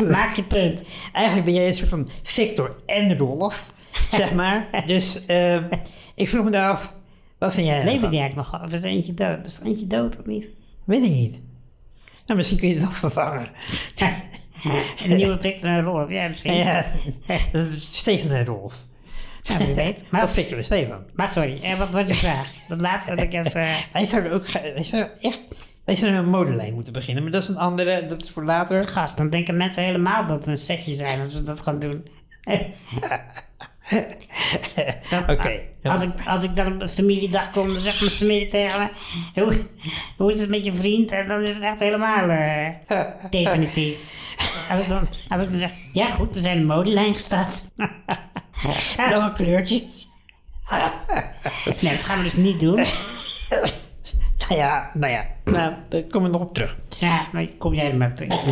[0.09, 0.83] Maak je punt.
[1.13, 3.73] Eigenlijk ben jij een soort van Victor en Rolf,
[4.11, 4.83] zeg maar.
[4.85, 5.63] dus ehm,
[6.15, 6.93] ik vroeg me daar af,
[7.37, 8.63] wat vind jij Leven die eigenlijk nog?
[8.63, 9.47] Of is er eentje dood?
[9.47, 10.47] Is er eentje dood of niet?
[10.83, 11.39] Weet ik niet.
[12.25, 13.47] Nou, misschien kun je het nog vervangen.
[15.03, 16.09] Een nieuwe Victor en Rolf.
[16.09, 16.53] Ja, misschien.
[16.53, 16.85] ja,
[17.79, 18.85] Steven en Rolf.
[19.43, 20.04] Ja, wie weet.
[20.12, 21.06] Maar, Of Victor en Stefan.
[21.15, 22.47] maar sorry, eh, wat was je vraag?
[22.67, 23.67] Dat laatste dat ik even...
[23.93, 25.39] Wij zouden ook, wij zouden echt,
[25.86, 28.84] wij zouden een modelijn moeten beginnen, maar dat is een andere, dat is voor later.
[28.84, 32.08] Gast, dan denken mensen helemaal dat we een setje zijn als we dat gaan doen.
[35.27, 35.60] Oké.
[35.84, 38.80] Als, ik, als ik dan op een familiedag kom, dan zegt mijn familie tegen
[39.34, 39.41] me...
[39.41, 39.65] Hoe,
[40.17, 41.12] hoe is het met je vriend?
[41.12, 44.06] En dan is het echt helemaal eh, definitief.
[44.69, 45.71] Als ik, dan, als ik dan zeg...
[45.91, 47.69] Ja goed, er zijn een modelijn gestart.
[49.10, 50.08] Wel kleurtjes.
[51.82, 52.76] nee, dat gaan we dus niet doen.
[54.50, 56.78] Nou ja, nou ja, nou, daar komen we nog op terug.
[57.00, 58.45] Ja, maar kom jij er maar terug.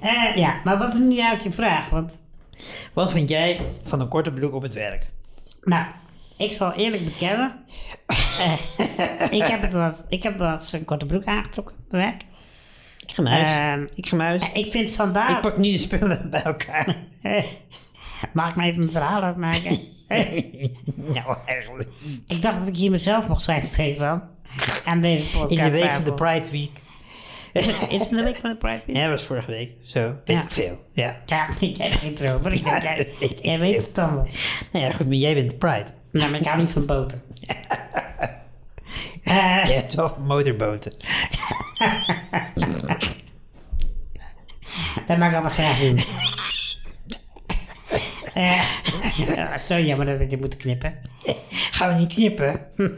[0.00, 1.88] Eh, ja, maar wat is nu eigenlijk je vraag?
[1.88, 2.24] Want,
[2.92, 5.06] Wat vind jij van een korte broek op het werk?
[5.62, 5.86] nou,
[6.36, 7.64] ik zal eerlijk bekennen...
[8.06, 8.52] eh,
[9.30, 12.22] ik heb het wel, ik heb wel eens een korte broek aangetrokken op mijn werk.
[13.06, 13.78] Ik ga naar huis.
[13.80, 14.52] Ehm, ik ga naar huis.
[14.52, 15.30] Ik vind sandaal...
[15.36, 16.96] ik pak nu de spullen bij elkaar.
[18.32, 19.78] Mag ik maar even mijn verhaal afmaken?
[21.14, 21.88] nou, eigenlijk.
[22.26, 24.22] ik dacht dat ik hier mezelf mocht zijn, Stefan.
[24.84, 25.50] Aan deze podcast.
[25.60, 26.70] In de week van de Pride Week.
[27.52, 28.96] Is het, is het de week van de Pride Week?
[28.96, 29.70] Ja, dat was vorige week.
[29.82, 30.42] Zo, weet Ja.
[30.42, 30.84] ik veel.
[30.92, 31.22] Ja.
[31.26, 32.52] Ja, jij weet erover.
[32.52, 34.28] Ik denk, Ja, jij, jij weet het dan wel.
[34.72, 35.86] Nou ja, goed, maar jij bent de Pride.
[36.12, 37.22] Nou, maar ik hou niet van boten.
[39.22, 40.92] Eh, Jij hebt zelf motorboten.
[45.06, 45.98] dat mag ik allemaal graag doen.
[48.38, 48.62] Eh,
[49.36, 50.94] ja, zo jammer dat we dit moeten knippen.
[51.76, 52.60] Gaan we niet knippen?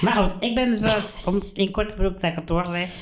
[0.00, 2.92] Maar goed, ik ben dus wel om, in korte broek naar kantoor geweest.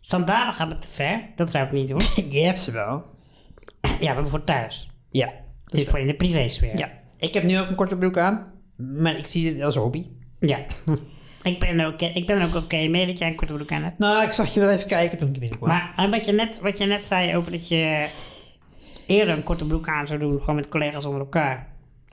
[0.00, 1.20] Sandalen gaan me te ver.
[1.36, 2.00] Dat zou ik niet doen.
[2.30, 3.04] Je hebt ze wel.
[4.00, 4.90] Ja, maar voor thuis.
[5.10, 5.32] Ja.
[5.64, 6.78] Dus voor in de privésfeer.
[6.78, 6.90] Ja.
[7.18, 8.52] Ik heb nu ook een korte broek aan.
[8.76, 10.06] Maar ik zie het als hobby.
[10.40, 10.64] Ja.
[11.42, 13.72] Ik ben er, oké, ik ben er ook oké mee dat jij een korte broek
[13.72, 13.98] aan hebt.
[13.98, 15.68] Nou, ik zag je wel even kijken toen ik binnenkwam.
[15.68, 18.08] Maar wat, je net, wat je net zei over dat je
[19.06, 21.66] eerder een korte broek aan zou doen, gewoon met collega's onder elkaar,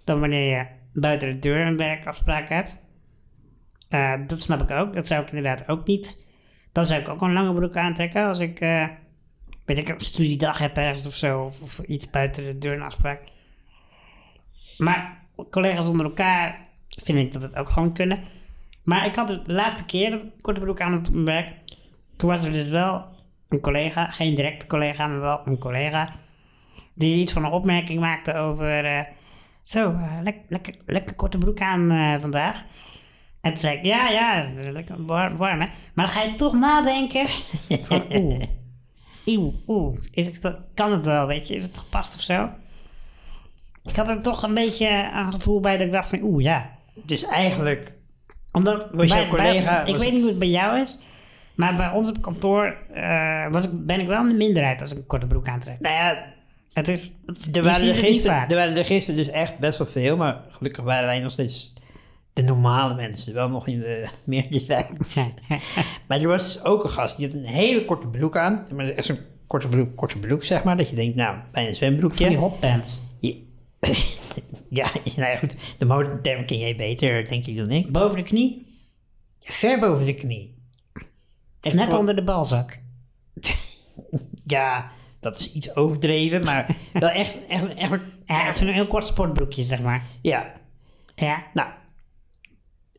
[0.04, 2.82] dan wanneer je buiten de deur een werkafspraak hebt.
[3.90, 4.94] Eh, dat snap ik ook.
[4.94, 6.26] Dat zou ik inderdaad ook niet.
[6.72, 8.88] Dan zou ik ook een lange broek aantrekken als ik, eh,
[9.66, 11.44] weet ik, een studiedag heb ergens of zo.
[11.44, 13.22] Of, iets buiten de deur een afspraak.
[14.78, 18.24] Maar collega's onder elkaar vind ik dat het ook gewoon kunnen.
[18.84, 21.26] Maar ik had het de laatste keer dat ik korte broek aan had op mijn
[21.26, 21.54] werk.
[22.16, 23.06] Toen was er dus wel
[23.50, 26.14] een collega, geen directe collega, maar wel een collega.
[26.94, 28.86] Die iets van een opmerking maakte over...
[28.86, 29.02] eh,
[29.62, 32.64] zo, eh, lek- lekker, lekker korte broek aan eh, vandaag.
[33.42, 35.68] En toen zei ik, ja, ja, lekker warm, warm hè.
[35.94, 37.28] Maar dan ga je toch nadenken
[37.70, 38.44] van, oeh,
[39.26, 42.50] oeh, oeh, is het, kan het wel, weet je, is het gepast of zo?
[43.84, 46.70] Ik had er toch een beetje een gevoel bij dat ik dacht van, oeh, ja.
[47.06, 47.94] Dus eigenlijk,
[48.52, 51.00] Omdat Was bij- bij- collega- ik weet niet hoe het bij jou is,
[51.56, 52.78] maar bij ons op kantoor
[53.52, 55.80] was ik, ben ik wel in de minderheid als ik een korte broek aantrek.
[55.80, 56.34] nou ja,
[56.74, 59.88] Het is, het, er waren er, gisteren, er waren er gisteren dus echt best wel
[59.88, 61.74] veel, maar gelukkig waren wij nog steeds
[62.34, 64.90] de normale mensen, wel nog in de meerderheid.
[66.08, 69.06] Maar er was ook een gast, die had een hele korte broek aan, maar echt
[69.06, 72.18] zo'n korte broek, korte broek zeg maar, dat je denkt, nou, bijna een zwembroekje.
[72.24, 73.02] Van die hotpants.
[73.20, 73.42] Je-
[74.70, 77.92] ja, nou ja, goed, de modeterm ken jij beter, denk ik, dan ik.
[77.92, 78.72] Boven de knie,
[79.40, 80.56] Ver boven de knie.
[81.62, 82.80] Echt net voor- onder de balzak.
[84.46, 84.92] Ja,
[85.24, 87.92] dat is iets overdreven, maar wel echt, echt, echt,
[88.26, 90.06] Ja, het is een heel kort sportbroekje, zeg maar.
[90.22, 90.52] ja,
[91.16, 91.70] Ja, Nou,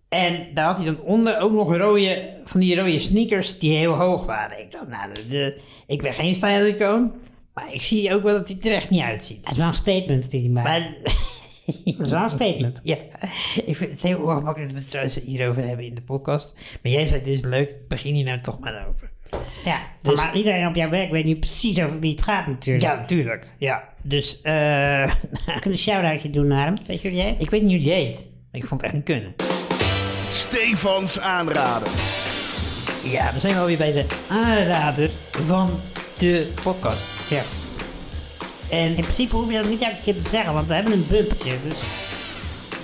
[0.09, 3.95] en daar had hij dan onder ook nog rode, van die rode sneakers die heel
[3.95, 4.61] hoog waren.
[4.61, 7.13] Ik dacht, nou, de, de- ik ben geen stylicoon,
[7.55, 9.43] maar ik zie ook wel dat hij er echt niet uitziet.
[9.43, 10.69] dat is wel een statement die hij maakt.
[10.69, 10.95] Maar,
[11.97, 12.81] dat is wel een statement.
[12.83, 12.97] ja,
[13.65, 16.55] ik vind het heel ongemakkelijk dat we het trouwens hierover hebben in de podcast.
[16.83, 19.13] Maar jij zei, dit is leuk, begin hier nou toch maar over.
[19.65, 22.85] Ja, Dus- maar iedereen op jouw werk weet nu precies over wie het gaat natuurlijk.
[22.85, 23.83] Ja, natuurlijk, ja.
[24.03, 24.53] Dus, eh,
[25.47, 26.75] Je kunt een shout-outje doen naar hem.
[26.87, 27.41] Weet je hoe die heet?
[27.41, 28.17] ik weet niet hoe die heet,
[28.53, 29.35] maar ik vond het echt niet kunnen.
[30.31, 31.89] Stefans aanraden.
[33.03, 35.71] Ja, dan zijn we alweer bij de aanrader van
[36.19, 37.07] de podcast.
[37.29, 37.43] Ja.
[38.71, 41.07] En In principe hoef je dat niet elke keer te zeggen, want we hebben een
[41.09, 41.53] bumpje.
[41.69, 41.85] Dus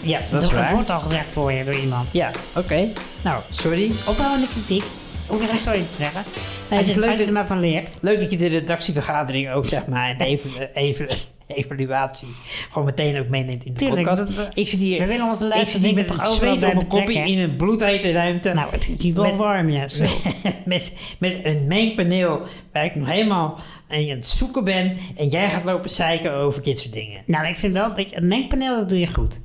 [0.00, 0.72] ja, dat dat is waar.
[0.72, 2.12] wordt al gezegd voor je door iemand.
[2.12, 2.88] Ja, oké.
[3.24, 3.90] Nou, sorry.
[4.06, 4.84] Opbouwende kritiek.
[5.30, 6.22] Hoef je geen sorry te zeggen.
[6.68, 7.88] het is leuk als je dat- er maar van leert.
[8.00, 11.08] Leuk dat je de redactievergadering ook, zeg maar, en de even, even,
[11.46, 12.28] evaluatie
[12.70, 14.36] gewoon meteen ook meeneemt in de Tuurlijk, podcast.
[14.36, 16.32] dat- dat- ik zit hier, we willen onze ik luisteraars zit hier dingen met het
[16.36, 17.24] zweet op mijn betrekken.
[17.26, 18.52] in een bloedhete ruimte.
[18.52, 19.86] Nou, het is hier wel Met- warm, ja.
[19.88, 20.04] Zo.
[20.64, 22.40] met, met een mengpaneel
[22.72, 24.96] waar ik nog helemaal aan het zoeken ben.
[25.16, 27.22] En jij gaat lopen zeiken over dit soort dingen.
[27.26, 29.40] Nou, ik vind wel, dat een mengpaneel, dat doe je goed.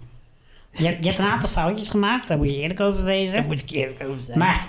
[0.71, 3.45] Je, hebt- je hebt een aantal foutjes gemaakt, daar moet je eerlijk over Daar wezen.
[3.45, 4.37] moet ik eerlijk over zijn.
[4.39, 4.67] Maar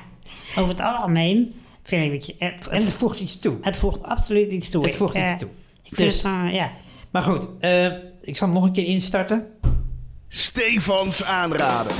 [0.57, 2.35] over het algemeen vind ik dat je...
[2.39, 3.57] Het, en het voegt iets toe.
[3.61, 4.87] het voegt absoluut iets toe.
[4.87, 5.49] Het voegt Ik, eh, iets toe.
[5.83, 6.71] Ik vind Dus- het van, ja.
[7.13, 7.85] Maar goed, eh,
[8.23, 9.47] ik zal hem nog een keer instarten.
[10.29, 11.93] Stefans aanraden.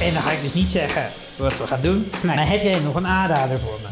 [0.00, 2.10] En dan ga ik dus niet zeggen wat we gaan doen.
[2.22, 2.36] Nee.
[2.36, 3.88] Maar heb jij nog een aanrader voor me?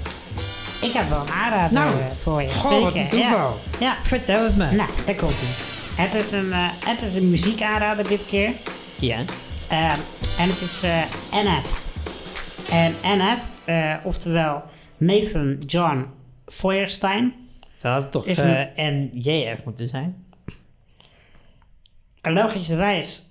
[0.86, 2.50] Ik heb wel een aanrader Nou, eh, voor je.
[2.50, 2.84] goh, Zeker.
[2.84, 3.58] wat een toeval.
[3.78, 3.86] Ja.
[3.86, 3.96] ja.
[4.02, 4.70] Vertel het me.
[4.70, 5.48] Nou, daar komt ie.
[5.94, 8.52] Het is een, eh, het is een muziekaanrader dit keer.
[8.98, 9.18] Ja.
[9.68, 9.98] Ehm,
[10.38, 10.98] en het is eh,
[11.30, 11.82] NF.
[12.70, 14.62] En NF, eh, oftewel
[14.96, 16.06] Nathan John
[16.46, 17.34] Feuerstein.
[17.80, 20.24] Dat had toch Is eh, een- NJF moeten zijn?
[22.22, 23.30] Logischerwijs,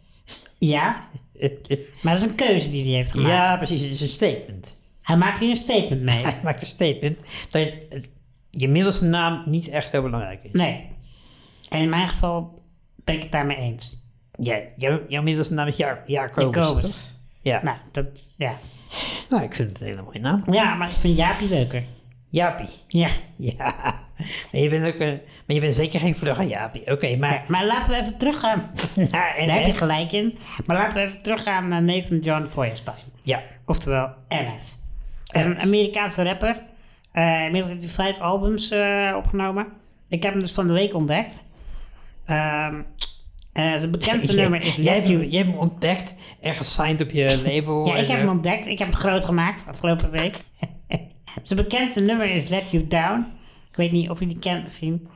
[0.60, 1.08] ja.
[2.02, 3.30] Maar dat is een keuze die hij heeft gemaakt.
[3.30, 3.82] ja, precies.
[3.82, 4.78] Het is een statement.
[5.02, 6.24] Hij maakt hier een statement mee.
[6.24, 7.18] Hij maakt een statement
[7.50, 7.68] dat
[8.50, 10.52] je middelste naam niet echt heel belangrijk is.
[10.52, 10.88] Nee.
[11.70, 12.62] En in mijn geval
[12.96, 14.02] ben ik het daarmee eens.
[14.32, 17.10] Ja, jouw, jouw middelste naam is ja Jacobus, Jacobus.
[17.42, 17.64] Ja.
[17.64, 18.58] Nou, dat, ja.
[19.30, 20.44] Nou, ik vind het een hele mooie naam.
[20.52, 21.84] Ja, maar ik vind Jaapie leuker.
[22.30, 22.70] Jaapie.
[22.88, 23.10] Ja.
[23.36, 23.74] Ja.
[24.52, 26.92] Maar je bent ook een, maar je bent zeker geen vlugge Jaapie.
[26.92, 27.44] Oké, maar...
[27.48, 28.72] Maar laten we even teruggaan.
[29.12, 30.38] Daar heb je gelijk in.
[30.66, 32.98] Maar laten we even teruggaan naar Nathan John Feuerstein.
[33.24, 33.42] Ja.
[33.66, 34.78] Oftewel NF.
[35.26, 36.62] Hij is een Amerikaanse rapper.
[37.12, 39.68] Eh, inmiddels heeft hij vijf albums eh, opgenomen.
[40.08, 41.46] Ik heb hem dus van de week ontdekt.
[42.26, 42.82] Ehm,
[43.54, 45.26] eh, zijn bekendste nummer is jij, hebt, You...
[45.28, 47.88] jij hebt hem ontdekt en gesigned op je label.
[47.88, 48.68] Ja, ik heb hem ontdekt.
[48.68, 50.44] Ik heb hem groot gemaakt afgelopen week.
[51.42, 53.26] zijn bekendste nummer is Let You Down.
[53.70, 55.08] Ik weet niet of je die kent misschien.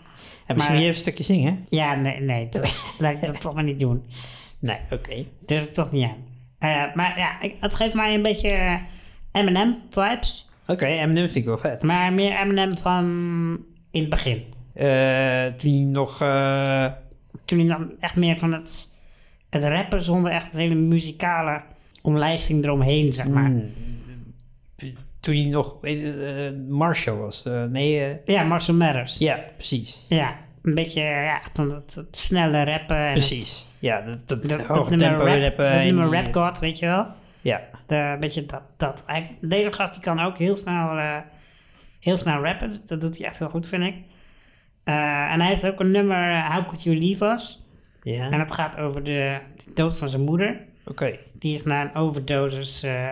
[0.46, 1.66] Heb je maar- even een stukje zingen?
[1.70, 2.50] Ja, nee, nee.
[2.50, 4.06] dat- Laat ik dat toch maar niet doen.
[4.60, 5.26] Nee, oké.
[5.46, 6.32] Durf ik toch niet aan.
[6.60, 8.76] Eh, maar ja, het geeft mij een beetje eh,
[9.32, 10.50] Eminem vibes.
[10.68, 11.84] Oké, Eminem vind ik wel vet.
[11.84, 13.06] Maar meer Eminem van
[13.92, 14.44] in het begin.
[14.74, 16.22] Eh, toen nog...
[17.46, 18.88] Toen hij dan echt meer van het,
[19.50, 21.62] het rappen zonder echt een hele muzikale
[22.02, 23.46] omlijsting eromheen, zeg maar.
[23.46, 23.72] Hmm.
[25.20, 27.46] toen hij nog eh, Marshall was.
[27.46, 29.18] Eh, nee, eh, Ja, Marcel Matters.
[29.18, 29.36] Ja.
[29.36, 30.06] ja, precies.
[30.62, 32.98] een beetje ja, dan het, het snelle rappen.
[32.98, 33.68] en Precies.
[33.80, 34.50] Ja, dat, dat, dat,
[34.90, 35.72] nummer, tempo rap, rappen.
[35.72, 37.08] dat nummer die- Rap God, weet je wel?
[37.42, 37.62] Ja.
[37.86, 38.62] De, een beetje dat.
[38.78, 39.04] dat.
[39.08, 40.98] Hij, deze gast die kan ook heel snel,
[42.00, 42.74] heel snel rappen.
[42.86, 43.96] Dat doet hij echt heel goed, vind ik.
[44.84, 47.64] Eh, en hij heeft ook een nummer, eh, How Could You Leave Us?
[48.02, 48.30] Ja.
[48.32, 50.62] En het gaat over de, de dood van zijn moeder.
[50.86, 51.18] Oké.
[51.32, 53.12] Die is na een overdosis eh,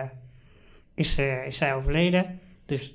[0.94, 2.40] is, is zij overleden.
[2.66, 2.94] Dus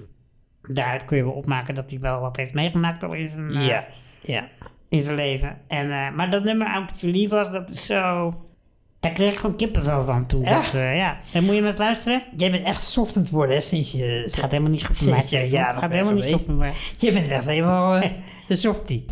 [0.61, 3.85] daaruit kun je wel opmaken dat hij wel wat heeft meegemaakt al in zijn, Ja.
[4.21, 4.47] Ja.
[4.89, 5.57] in zijn leven.
[5.67, 8.33] En, maar dat nummer How Could You Leave Us, dat is zo...
[8.99, 10.43] Daar kreeg ik gewoon kippenvel van toen.
[10.43, 10.71] Echt?
[10.73, 11.19] Dat, ja.
[11.31, 12.23] Dan moet je maar eens luisteren.
[12.37, 14.03] Jij bent echt soft aan het worden, hè, sinds je...
[14.03, 15.21] Het gaat helemaal niet goed mij.
[15.21, 15.47] Stefan.
[15.47, 16.73] jaren Het gaat helemaal niet goed met mij.
[16.97, 18.01] Je bent echt helemaal
[18.47, 19.05] de softie.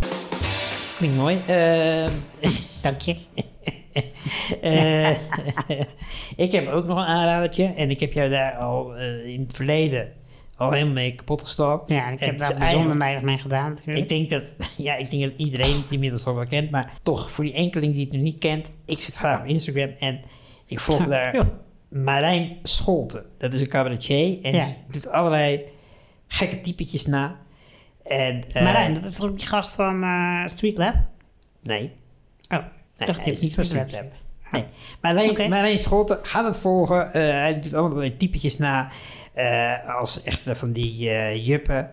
[0.97, 1.39] Klinkt mooi.
[1.47, 2.07] Eh,
[2.81, 3.15] Dank je.
[4.61, 5.09] eh,
[6.45, 7.63] ik heb ook nog een aanradertje.
[7.65, 10.11] En ik heb jou daar al eh, in het verleden
[10.57, 11.89] al helemaal mee kapot gestopt.
[11.89, 13.97] Ja, ik heb daar bijzonder weinig mee gedaan natuurlijk.
[13.97, 17.31] Ik denk dat, ja, ik denk dat iedereen het inmiddels al wel kent, maar toch,
[17.31, 20.21] voor die enkeling die het nog niet kent, ik zit graag op Instagram en
[20.65, 21.49] ik volg daar Ja.
[21.89, 23.25] Marijn Scholten.
[23.37, 24.65] Dat is een cabaretier en Ja.
[24.65, 25.61] die doet allerlei
[26.27, 27.39] gekke typetjes na.
[28.05, 30.95] En, eh, Marijn, dat is ook die gast van eh Street Lab?
[31.61, 31.91] Nee,
[32.49, 32.63] Oh,
[32.97, 34.25] dacht je niet van Street Lab zit.
[34.51, 34.65] Nee.
[35.01, 35.49] Marijn.
[35.49, 37.13] Marijn Scholten gaat het volgen.
[37.13, 38.89] Eh, hij doet allerlei typetjes na.
[39.87, 40.95] als echt van die
[41.43, 41.91] juppen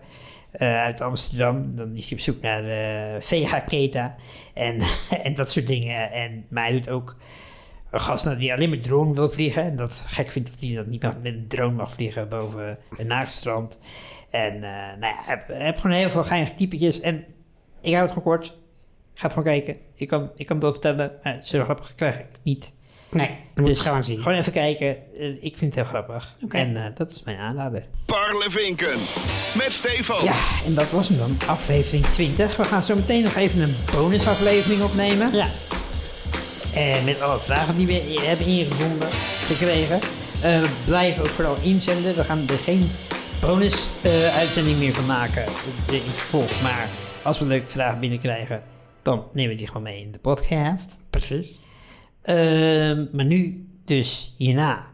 [0.57, 1.75] uit Amsterdam.
[1.75, 4.15] Dan is hij op zoek naar de VH-keta
[4.53, 4.77] en,
[5.23, 6.11] en dat soort dingen.
[6.11, 7.15] En, maar hij doet ook
[7.93, 9.63] een gast nou, die alleen met drone wil vliegen.
[9.63, 12.77] En dat gek vindt dat hij dat niet mag, met een drone mag vliegen boven
[12.97, 13.79] een naakstrand.
[14.33, 14.61] En eh,
[14.99, 16.99] nou ja, hij heeft gewoon heel veel geinige typetjes.
[16.99, 17.25] En
[17.81, 18.45] ik hou het gewoon kort.
[19.13, 19.77] Ga het gewoon kijken.
[19.95, 22.73] Ik kan, ik kan het wel vertellen, maar zo grappig krijg ik het niet.
[23.09, 24.17] Nee, moet Dus het gewoon zien.
[24.17, 24.87] Gewoon even kijken.
[25.19, 26.35] Eh, ik vind het heel grappig.
[26.43, 26.57] Oké.
[26.57, 27.83] En eh, dat is mijn aanrader.
[28.05, 28.97] Parlevinken.
[29.57, 30.23] Met Stefan.
[30.23, 31.37] Ja, en dat was hem dan.
[31.47, 32.55] Aflevering 20.
[32.55, 35.33] We gaan zo meteen nog even een bonusaflevering opnemen.
[35.33, 35.47] Ja,
[36.75, 39.09] En met alle vragen die we hebben ingezonden
[39.47, 39.99] gekregen.
[40.43, 42.15] Eh, blijf ook vooral inzenden.
[42.15, 42.89] We gaan er geen
[43.47, 45.43] bonus-uitzending meer van maken
[45.87, 46.61] in het vervolg.
[46.61, 46.89] Maar
[47.23, 48.63] als we leuke vragen binnenkrijgen,
[49.01, 50.99] dan nemen we die gewoon mee in de podcast.
[51.09, 51.59] precies.
[52.21, 54.85] Ehm, maar nu, dus hierna,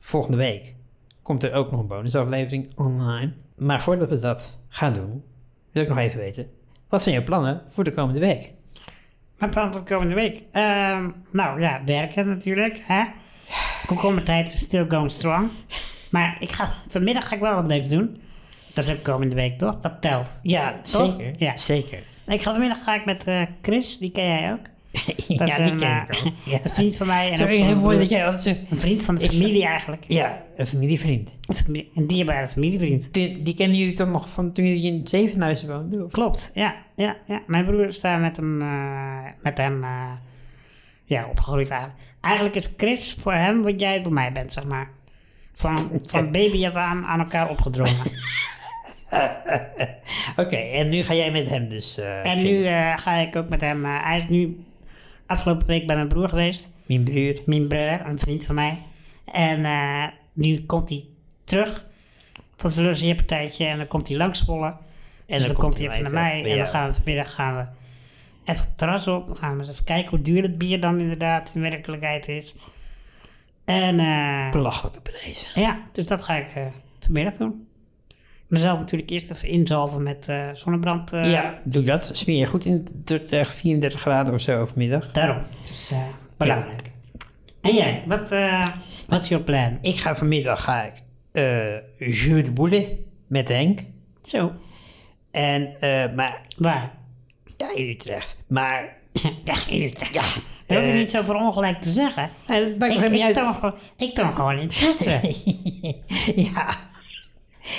[0.00, 0.74] volgende week,
[1.22, 3.32] komt er ook nog een bonusaflevering online.
[3.56, 5.24] Maar voordat we dat gaan doen,
[5.72, 6.50] wil ik nog even weten,
[6.88, 8.52] wat zijn jouw plannen voor de komende week?
[9.38, 10.44] Mijn plan voor de komende week?
[10.52, 12.80] Ehm, nou ja, werken natuurlijk.
[12.82, 13.04] Hè?
[13.86, 15.50] Komkommertijd is still going strong.
[16.10, 18.20] Maar ik ga, vanmiddag ga ik wel wat leuks doen.
[18.74, 19.78] Dat is ook komende week, toch?
[19.78, 20.38] Dat telt.
[20.42, 21.10] Ja, Toch?
[21.16, 21.34] zeker.
[21.38, 21.56] Ja.
[21.56, 21.98] zeker.
[22.26, 24.66] Ik ga vanmiddag ga ik met eh, Chris, die ken jij ook.
[25.28, 26.30] ja, is die een, ken eh, ik al.
[26.52, 26.58] Ja.
[26.62, 27.30] Een vriend van mij.
[27.30, 27.98] En Zo ook van heel mijn mooi broer.
[28.08, 28.62] dat jij altijd zo...
[28.70, 30.04] Een vriend van de familie eigenlijk.
[30.08, 31.30] Ja, een familievriend.
[31.48, 33.12] Een familie- Een dierbare familievriend.
[33.12, 36.04] Die, die kennen jullie dan nog van toen jullie in Zevenhuizen woonden?
[36.04, 36.10] Of?
[36.12, 37.42] Klopt, ja, ja, ja.
[37.46, 40.10] Mijn broer is daar met hem, eh, met hem eh,
[41.04, 42.00] ja, opgegroeid eigenlijk.
[42.20, 44.90] Eigenlijk is Chris voor hem wat jij voor mij bent, zeg maar.
[45.56, 48.12] Van, van baby aan aan elkaar opgedrongen.
[50.36, 51.98] Oké, en nu ga jij met hem dus...
[51.98, 53.84] eh, en nu eh, ga ik ook met hem...
[53.84, 54.64] eh, hij is nu
[55.26, 56.70] afgelopen week bij mijn broer geweest.
[56.86, 57.34] Mijn broer.
[57.46, 58.78] Mijn broer, een vriend van mij.
[59.24, 59.66] En
[60.32, 61.04] nu komt hij
[61.44, 61.86] terug
[62.56, 64.66] van zijn logeerpartijtje en dan komt hij langs Zwolle.
[64.66, 67.66] En dus dan, komt hij even naar mij en dan gaan we vanmiddag gaan we
[68.44, 69.26] even op het terras op.
[69.26, 72.54] Dan gaan we eens even kijken hoe duur het bier dan inderdaad in werkelijkheid is.
[73.66, 75.60] En eh, Belachelijke prijzen.
[75.60, 76.66] ja, dus dat ga ik eh,
[76.98, 77.68] vanmiddag doen.
[78.46, 81.10] Mezelf natuurlijk eerst even inzalven met eh, zonnebrand.
[81.10, 82.10] Ja, doe dat.
[82.12, 85.12] Smeer je goed in 30, 34 graden of zo overmiddag.
[85.12, 85.42] Daarom.
[85.64, 85.92] Dus
[86.36, 86.90] belangrijk.
[87.60, 88.34] En jij, wat,
[89.08, 89.78] wat is jouw plan?
[89.82, 90.94] Ik ga vanmiddag ga ik
[91.98, 93.80] jeu de boule met Henk.
[94.22, 94.52] Zo,
[95.30, 96.92] En, eh, maar, waar?
[97.56, 98.36] ja, in Utrecht.
[98.48, 98.96] Maar,
[99.44, 100.12] ja, inderdaad.
[100.12, 100.22] Ja.
[100.66, 102.30] Dat hoef je Eh, niet zo voor ongelijk te zeggen.
[102.48, 103.34] nee, dat maakt Ik, niet uit.
[103.34, 105.20] toon, gewoon- ik toon gewoon interesse.
[106.54, 106.76] ja.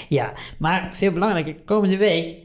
[0.10, 2.36] Ja, maar veel belangrijker, komende week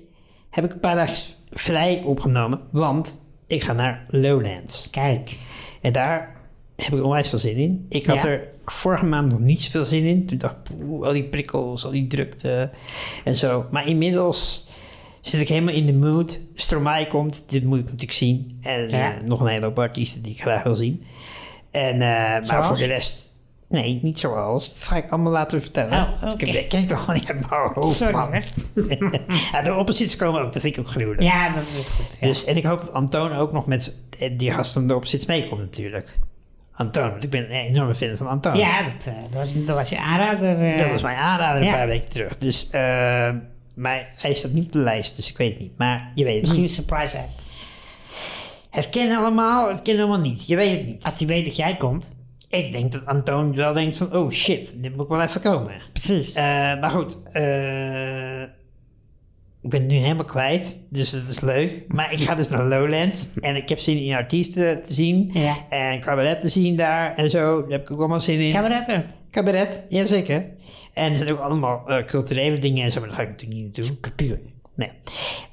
[0.51, 4.91] heb ik een paar dagen vrij opgenomen, want ik ga naar Lowlands.
[4.91, 5.39] Kijk,
[5.81, 6.37] En daar
[6.77, 7.87] heb ik onwijs veel zin in.
[7.89, 8.29] Ik had Ja.
[8.29, 10.27] er vorige maand nog niet zoveel zin in.
[10.27, 12.71] Toen dacht ik, al die prikkels, al die drukte
[13.25, 13.67] en zo.
[13.71, 14.69] Maar inmiddels
[15.23, 16.41] zit ik helemaal in de mood.
[16.55, 18.59] Stromae komt, dit moet ik natuurlijk zien.
[18.63, 19.15] En Ja.
[19.15, 21.05] eh, nog een hele hoop artiesten die ik graag wil zien.
[21.71, 23.31] En, eh, maar voor de rest...
[23.69, 24.69] Nee, niet zoals.
[24.75, 26.09] Dat ga ik allemaal laten vertellen.
[26.23, 26.33] Oh.
[26.37, 28.31] Ik heb, ik nog gewoon niet uit mijn hoofd, sorry man.
[29.53, 31.23] ja, de opposites komen ook, dat vind ik ook gruwelijk.
[31.23, 32.19] Ja, dat is ook goed.
[32.21, 32.27] Ja.
[32.27, 34.03] Dus, en ik hoop dat Antoon ook nog met
[34.33, 36.19] die gast van de opposites meekomt natuurlijk.
[36.75, 38.57] Antoon, want ik ben een enorme fan van Antoon.
[38.57, 40.77] ja, dat, eh, dat, was, dat was je aanrader.
[40.77, 41.75] Dat was mijn aanrader een ja.
[41.75, 42.37] paar weken terug.
[42.37, 43.31] Dus, eh,
[43.75, 45.79] maar hij staat niet op de lijst, dus ik weet het niet.
[45.79, 46.71] Maar je weet het Misschien niet.
[46.71, 47.43] een surprise act.
[48.71, 50.47] Het kennen allemaal, het kennen allemaal niet.
[50.47, 51.05] Je weet het niet.
[51.05, 52.13] Als hij weet dat jij komt.
[52.49, 55.73] ik denk dat Antoon wel denkt van, oh shit, dit moet wel even komen.
[55.93, 56.33] Precies.
[56.33, 56.45] Eh,
[56.81, 58.43] maar goed, eh,
[59.63, 61.85] ik ben het nu helemaal kwijt, dus dat is leuk.
[61.89, 65.31] Maar ik ga dus naar Lowlands en ik heb zin in artiesten te zien.
[65.33, 65.57] Ja.
[65.69, 67.61] En cabaret te zien daar en zo.
[67.61, 68.51] Daar heb ik ook allemaal zin in.
[68.51, 69.05] Cabaretten.
[69.31, 70.45] Cabaret, jazeker.
[70.93, 73.61] En er zijn ook allemaal eh, culturele dingen en zo, maar daar ga ik natuurlijk
[73.61, 74.01] niet naartoe.
[74.01, 74.39] Cultuur.
[74.75, 74.91] Nee.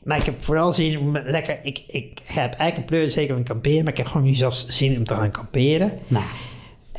[0.04, 1.60] Maar ik heb vooral zin om lekker...
[1.62, 4.68] Ik, ik heb eigenlijk een pleur zeker van kamperen, maar ik heb gewoon nu zelfs
[4.68, 6.00] zin om te gaan kamperen.
[6.08, 6.26] Nou,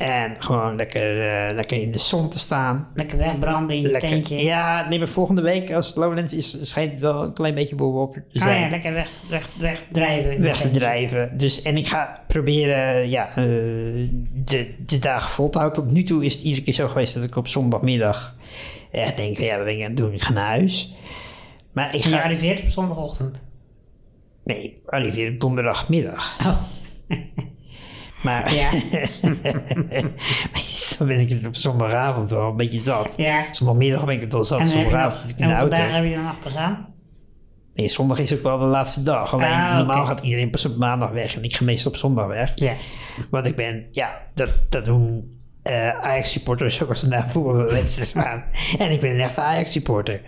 [0.01, 2.87] En gewoon lekker, eh, lekker in de zon te staan.
[2.93, 4.43] lekker wegbranden in je Lekker, tentje.
[4.43, 7.75] ja, nee, maar volgende week als het Lowlands is, schijnt het wel een klein beetje
[7.75, 8.61] bewolkt te Ah zijn.
[8.61, 10.31] ja, lekker weg, weg, wegdrijven.
[10.31, 10.79] in je weg te tentje.
[10.79, 11.37] drijven.
[11.37, 13.35] Dus, en ik ga proberen ja, eh,
[14.33, 15.83] de, de dagen vol te houden.
[15.83, 18.35] Tot nu toe is het iedere keer zo geweest dat ik op zondagmiddag
[18.91, 20.13] echt denk van ja, wat ben ik aan het doen?
[20.13, 20.95] Ik ga naar huis.
[21.71, 22.21] Maar ik En je ga...
[22.23, 23.43] arriveert op zondagochtend.
[24.43, 26.37] Nee, ik arriveer op donderdagmiddag.
[26.45, 26.61] Oh.
[28.23, 28.69] Maar Ja.
[30.97, 33.13] dan ben ik het op zondagavond wel een beetje zat.
[33.17, 33.43] Ja.
[33.51, 34.59] Zondagmiddag ben ik het wel zat.
[34.59, 35.77] En, Zondagavond zit ik in en de auto.
[35.77, 36.87] dagen heb je dan nog te gaan?
[37.73, 39.33] Nee, zondag is ook wel de laatste dag.
[39.33, 42.27] Alleen Ah, normaal gaat iedereen pas op maandag weg en ik ga meestal op zondag
[42.27, 42.51] weg.
[42.55, 42.75] Ja.
[43.29, 48.43] Want ik ben, ja, dat, dat doen eh Ajax-supporters ook als ze naar voetbalwedstrijd gaan.
[48.77, 50.21] En ik ben een echte Ajax-supporter.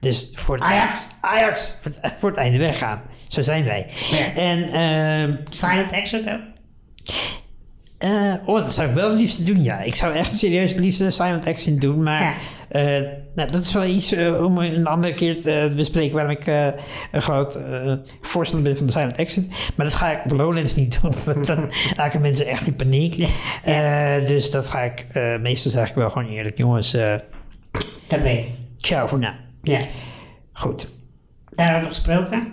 [0.00, 1.06] Dus voor het, Ajax?
[1.20, 3.02] Ajax voor het, voor het einde weggaan.
[3.28, 3.86] Zo zijn wij.
[4.10, 4.34] Ja.
[4.34, 6.40] En, ehm Silent exit ook?
[7.98, 9.80] Eh, oh, dat zou ik wel het liefst doen, ja.
[9.80, 12.34] Ik zou echt serieus het liefst een silent action doen, maar Ja.
[12.68, 16.46] eh, nou, dat is wel iets eh, om een andere keer te bespreken waarom ik
[17.12, 17.58] een groot
[18.20, 19.48] voorstander ben van de silent exit.
[19.76, 23.28] Maar dat ga ik op Lowlands niet doen, want dan raken mensen echt in paniek.
[24.26, 25.06] Dus dat ga ik
[25.40, 28.46] meestal zeg ik wel gewoon eerlijk, jongens, Daar ben je.
[28.76, 29.34] ciao voor nou.
[29.62, 29.78] Ja.
[30.52, 30.88] Goed.
[31.50, 32.52] Daarover gesproken.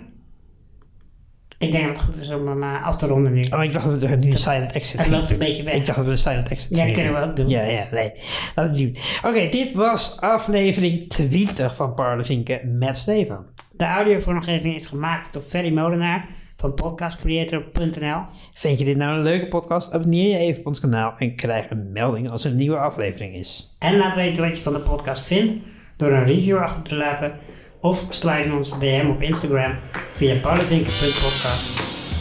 [1.58, 3.44] Ik denk dat het goed is om hem eh, af te ronden nu.
[3.50, 5.74] Oh, ik dacht dat we nu een silent exit het loopt een beetje weg.
[5.74, 7.48] Ik dacht dat we een silent exit Ja, kunnen we ook doen.
[7.48, 8.12] Ja, ja, nee.
[8.54, 8.96] Doen.
[9.24, 13.46] Oké, dit was aflevering 20 van Parlevinken met Stefan.
[13.72, 18.20] De audiovormgeving is gemaakt door Ferry Molenaar van podcastcreator.nl.
[18.54, 19.92] Vind je dit nou een leuke podcast?
[19.92, 23.34] Abonneer je even op ons kanaal en krijg een melding als er een nieuwe aflevering
[23.34, 23.76] is.
[23.78, 25.60] En laat weten wat je van de podcast vindt
[25.96, 27.34] door een review achter te laten
[27.80, 29.74] of sluit in ons DM op Instagram
[30.12, 31.68] via paulevinken.podcast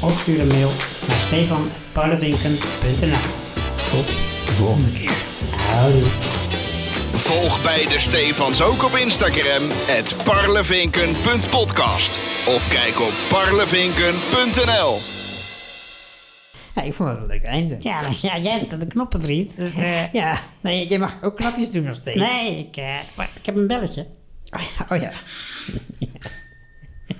[0.01, 0.71] of stuur een mail
[1.07, 3.19] naar stefan.paulevinken.nl.
[3.91, 4.07] Tot
[4.45, 5.13] de volgende keer.
[5.57, 6.03] Houdoe.
[7.13, 12.09] Volg beide Stefans ook op Instagram, het parlevinken.podcast.
[12.47, 14.97] Of kijk op parlevinken.nl.
[16.75, 17.77] Ja, ik vond het een leuk einde.
[17.79, 17.99] Ja,
[18.41, 19.55] jij bent de knoppenvriend.
[19.57, 22.19] Dus, eh, Ja, nee, jij mag ook knapjes doen nog steeds.
[22.19, 24.07] nee, ik, eh, wacht, ik heb een belletje.
[24.89, 25.09] Oh ja.
[25.09, 25.15] Oh.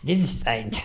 [0.00, 0.82] Dit is het eind.